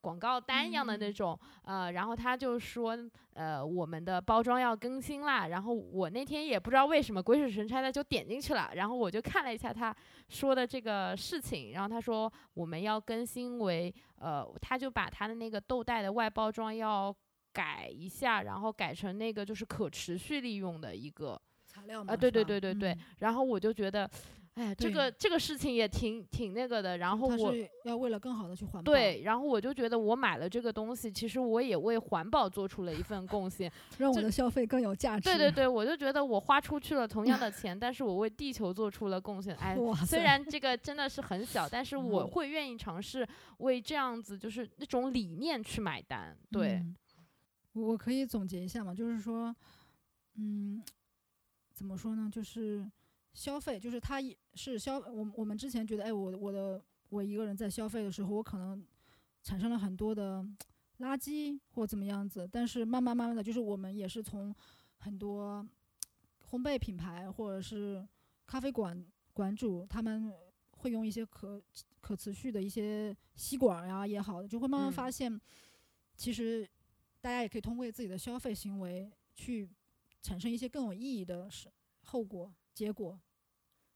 [0.00, 2.96] 广告单一样的那种，呃，然后他就说，
[3.34, 5.48] 呃，我们的包装要更新啦。
[5.48, 9.94] 然后我那天也不知道为什么鬼使神差的就点进去了，然后我就看了一下他
[10.28, 17.14] 说的这个事情，然后他说我们要更新为，呃，他就把他的那个豆袋的外包装要
[17.52, 24.08] 改一下，然后改成那个就是可持续利用的一个材料啊，对对对对对，然后我就觉得。
[24.58, 27.54] 哎，这个这个事情也挺挺那个的，然后我
[27.84, 28.92] 要为了更好的去环保。
[28.92, 35.22] 对，然后我就觉得我买了这个东西，其实我也为环保做出了一份贡献， 让我的消费更有价值。
[35.22, 39.54] 对对对，我就觉得我花出去了同样的钱，但是我为地球做出了贡献。
[39.62, 43.24] 哎，虽然这个真的是很小，但是我会愿意尝试
[43.58, 46.36] 为这样子就是那种理念去买单。
[46.50, 46.84] 对，
[47.74, 49.54] 我可以总结一下嘛，就是说，
[50.34, 50.82] 嗯，
[51.72, 52.84] 怎么说呢，就是。
[53.38, 54.20] 消费就是他
[54.54, 58.84] 是消我我们之前觉得哎我我的我一个人在消费的时候我可能
[59.44, 60.44] 产生了很多的
[60.98, 64.52] 垃圾或怎么样子，但是慢慢慢慢的就是我们也是从
[64.96, 65.64] 很多
[66.50, 68.04] 烘焙品牌或者是
[68.44, 70.32] 咖啡馆馆主他们
[70.72, 71.62] 会用一些可
[72.00, 75.40] 可持续的一些吸管呀也好的，就会慢慢发现
[76.16, 76.68] 其实
[77.20, 79.70] 大家也可以通过自己的消费行为去
[80.22, 81.70] 产生一些更有意义的是
[82.00, 83.16] 后果结果。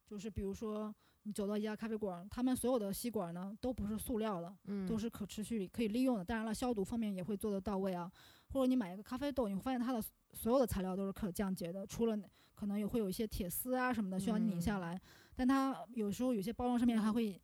[0.07, 4.55] 就是比如说，你走到一家咖啡馆，他们所有的吸管呢都不是塑料的，
[4.87, 6.25] 都是可持续可以利用的。
[6.25, 8.11] 当然了，消毒方面也会做得到位啊。
[8.51, 12.19] 或者你买一个咖啡豆，你会发现它的所有的材料都是可降解的，除了
[12.55, 15.01] 可能也会有一些铁丝啊什么的需要拧下来。
[15.35, 17.41] 但它有时候有些包装上面还会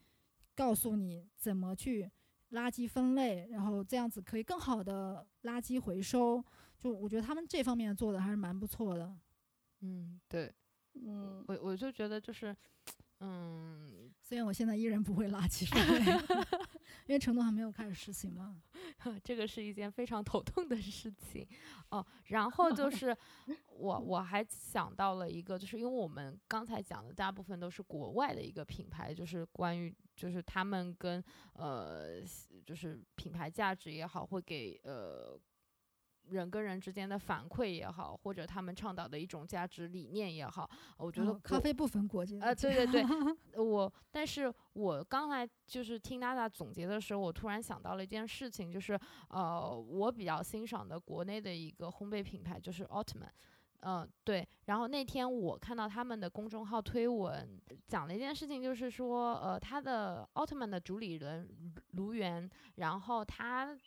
[0.55, 2.11] 告诉你怎么去
[2.51, 6.45] 垃圾分类，然后这样子可以更好的垃圾回收。
[6.79, 9.17] 就我觉得他们这方面做的还是蛮不错的。
[9.81, 10.55] 嗯，对，
[11.05, 12.55] 嗯，我我就觉得就是，
[13.21, 15.81] 嗯，虽然我现在依然不会拉起水，
[17.07, 18.61] 因为成都还没有开始实行嘛。
[19.23, 21.47] 这个是一件非常头痛的事情
[21.91, 22.05] 哦。
[22.27, 23.17] 然后就 是
[23.69, 31.23] 我我还想到了一个，就是因为我们刚才讲的大部分都是国外的一个品牌，就是关于就是他们跟
[31.55, 32.21] 呃
[32.65, 35.39] 就是品牌价值也好，会给呃。
[36.31, 43.05] 人跟人之间的反馈也好，或者他们倡导的一种价值理念也好，我觉得哦咖啡不分国界呃，对对对，
[43.63, 48.99] 我，但是我刚才就是听娜娜总结的时候，我突然想到了一件事情，就是
[49.29, 53.33] 呃，我比较欣赏的国内的一个烘焙品牌就是奥特曼。
[53.83, 54.45] 嗯，对。
[54.65, 57.49] 然后那天我看到他们的公众号推文，
[57.87, 61.49] 讲了一件事情，就是说，呃，他的奥特曼的主理人
[61.93, 63.79] 卢源，然后他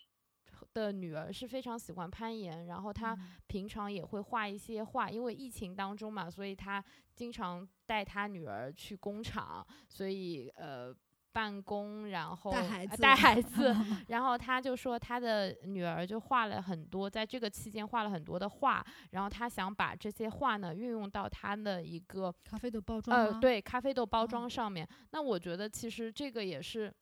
[0.74, 6.84] 的女儿是非常喜欢攀岩，然后他嗯平常也会画一些画，因为疫情当中嘛，所以她
[7.16, 10.94] 经常带她女儿去工厂，所以呃
[11.34, 13.76] 办公，然后呃带孩子带孩子，
[14.08, 24.88] 然后他就说他的女儿就画了很多，在这个期间画了很多的画，然后他想把这些画呢运用到他的一个咖啡豆包装，呃对咖啡豆包哦装上面。
[25.12, 26.94] 那我觉得其实这个也是。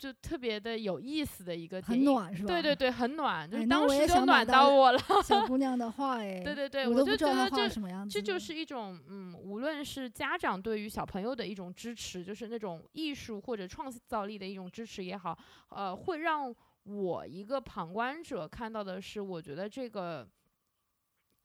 [0.00, 2.48] 就特别的有意思的一个点，很暖是吧？
[2.48, 4.98] 对对对，很暖，就当时就暖到到我了。
[5.22, 8.10] 小姑 娘的话哎，对对对，我我就觉得这什么样子。
[8.12, 15.38] 这就是一种嗯，无论是家长对于小朋友的一种支持，就是那种艺术或者创造力的一种支持也好，
[15.68, 16.52] 呃，会让
[16.84, 20.26] 我一个旁观者看到的是，我觉得这个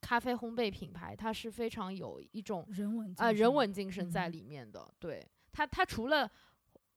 [0.00, 4.90] 咖啡烘焙品牌它是非常有一种人文啊、人文精神在嗯里面的。
[4.98, 6.30] 对它，它除了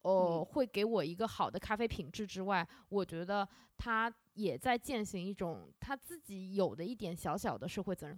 [0.01, 3.47] 呃会给我一个好的咖啡品质之外，我觉得
[3.77, 8.17] 他也在践行一种他自己有的一点小小的社会责任。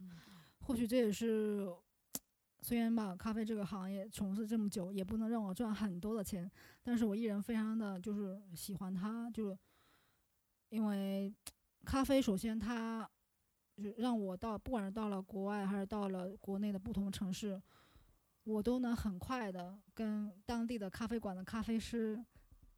[0.59, 1.67] 或许这也是，
[2.61, 6.49] 虽然吧，咖啡这个行业从事这么久，也不能让我赚很多的钱，
[6.83, 9.57] 但是我依然非常的就是喜欢它，就是
[10.69, 11.33] 因为
[11.83, 13.09] 咖啡首先它
[13.77, 17.59] 就让我到，不管是到了国外还是到了国内的不同城市，
[18.51, 22.23] 我都能很快的跟当地的咖啡馆的咖啡师。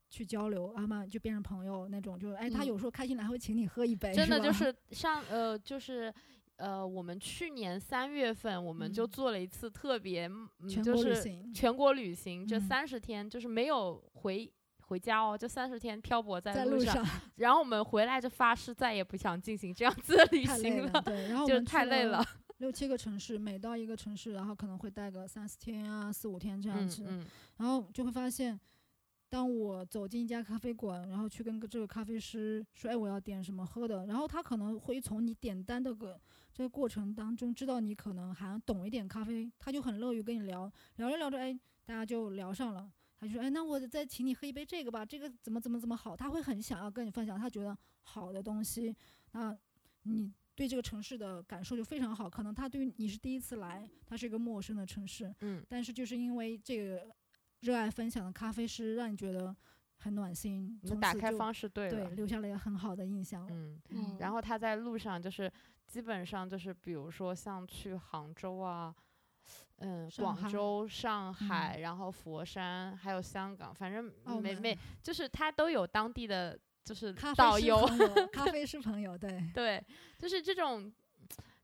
[0.10, 6.14] 去交流，啊嘛就变成朋友那种，就是哎，他嗯有时候开心了还会请你喝一杯，真的就 是上呃，就是
[6.58, 14.54] 呃，我们去年三月份我们就嗯做了一次特别，嗯，全就是国旅行，全国旅行，这嗯三十天就是没有回。
[14.88, 22.24] 回家哦，就三十天漂泊在在路上，上然后我们回来就发誓再也不想进行这样子的 旅行了，对，然后就太累了。
[22.64, 27.26] 六七个城市，每到一个城市，然后可能会待个三四天啊，四五天这样子，嗯嗯
[27.58, 28.58] 然后就会发现，
[29.28, 36.18] 当我走进一家咖啡馆，然后去跟这个咖啡师说，哎，我要点什么喝的，然后他可能会从你点单的个
[36.54, 41.54] 这个过程当中，知道你可能还懂一点咖啡，他就很乐于跟你聊，聊着聊着，哎，
[41.84, 42.90] 大家就聊上了。
[43.20, 48.96] 他就说：“哎，那我再请你喝一杯这个吧，这个怎么怎么怎么好。”他会很想要跟你分享他觉得好的东西，
[49.34, 49.58] 那
[50.04, 52.30] 你对这个城市的感受就非常好。
[52.30, 57.08] 可能他对于你是第一次来，它是一个陌生的城市，嗯但是就是因为这个
[57.62, 59.56] 热爱分享的咖啡师，让你觉得
[59.98, 63.48] 很暖心，你的打开从此就方式对了，对留下了一个很好的印象。
[63.50, 65.52] 嗯，嗯，然后他在路上就是
[65.88, 68.94] 基本上就是比如说像去杭州啊，
[69.78, 77.86] 嗯，广州、上海，然后佛山，还有香港，反正每每就是他都有当地的就是咖导游，
[78.32, 79.84] 咖啡师朋友，对，对，
[80.18, 80.92] 就是这种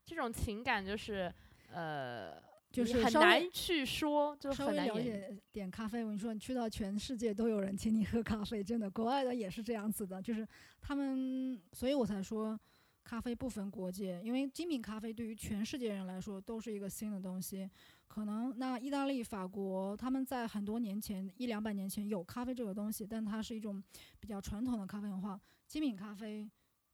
[0.04, 1.32] 这种情感就是
[1.72, 2.48] 呃。
[2.72, 10.46] 就是很难去说，就稍微了很难言解点咖啡，我跟你说，你去到全世界都有人请你喝咖啡，真的，国外的也是这样子的，就是
[10.80, 12.56] 他们，所以我才说
[13.02, 17.68] 咖啡不分国界，因为精品咖啡对于全世界人来说都是一个新的东西。
[18.10, 23.80] 可能那意大利、法国他们在很多年前一两百年前有咖啡这个东西，但它是一种
[24.18, 25.40] 比较传统的咖啡文化。
[25.68, 26.50] 精品咖啡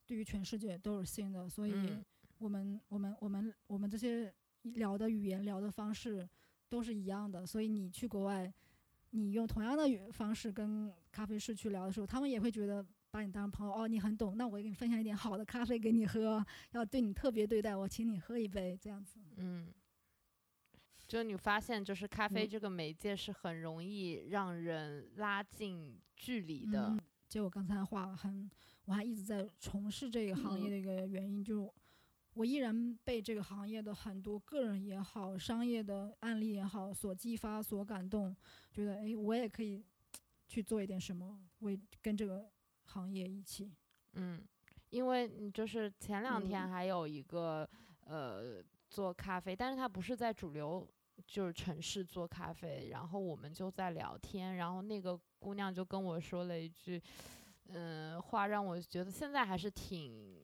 [0.06, 2.04] 对于全世界都是新的，所以嗯
[2.36, 4.30] 我们、我们我们我们这些
[4.74, 6.28] 聊的语言、聊的方式
[6.68, 8.52] 都是一样的，所以你去国外，
[9.12, 19.18] 你用同样的语方式跟咖啡师去聊的时候，他们也会觉得把你当朋友哦，你很懂，那我也给你分享一点好的咖啡给你喝，要对你特别对待，我请你喝一杯这样子。
[19.36, 19.72] 嗯，
[21.06, 26.88] 就你发现，就是咖啡嗯这个媒介是很容易让人拉近距离的。
[26.88, 28.50] 嗯，就我刚才话很，
[28.86, 31.72] 我还一直在从事这个行业的一个原因，就
[32.34, 38.36] 我依然被这个行业的很多个人也好、商业的案例也好所激发、所感动，
[38.72, 39.84] 觉得哎，我也可以
[40.48, 42.50] 去做一点什么，为跟这个
[42.84, 43.72] 行业一起。
[44.14, 44.42] 嗯，
[44.90, 47.68] 因为嗯就是前两天嗯还有一个、
[48.04, 50.88] 呃做咖啡，但是它不是在主流
[51.26, 57.00] 就是城市做咖啡，然后我们就在聊天，然后那个姑娘就跟我说了一句，
[57.68, 60.36] 嗯、话让我觉得现在还是挺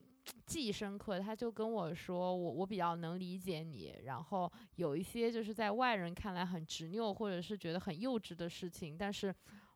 [0.47, 1.20] 记忆深刻的。
[1.20, 9.35] 她就跟我说，我我比较能理解你，然后有一些就是在外人看来很执拗或者是觉得很幼稚的事情，但是。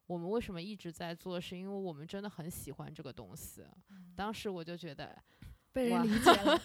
[0.09, 1.41] 我们为什么一直在做？
[1.41, 3.65] 是因为我们真的很喜欢这个东西。
[4.15, 5.21] 当时我就觉得，
[5.73, 6.61] 被哇人理解了，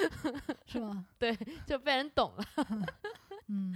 [0.64, 1.06] 是吗？
[1.66, 2.44] 就被人懂了。
[3.48, 3.74] 嗯，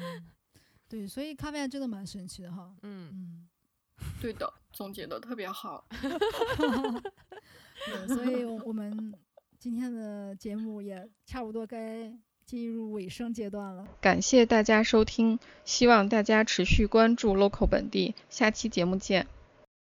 [0.89, 2.75] 对，所以咖啡真的蛮神奇的哈。
[2.83, 3.49] 嗯，嗯，
[4.21, 5.85] 对的，总结的特别好。
[7.87, 9.15] 对，所以我们
[9.59, 12.13] 今天的节目也差不多该
[12.45, 13.87] 进入尾声阶段了。
[14.01, 19.27] 感谢大家收听，希望大家持续关注 local 本地，下期节目见。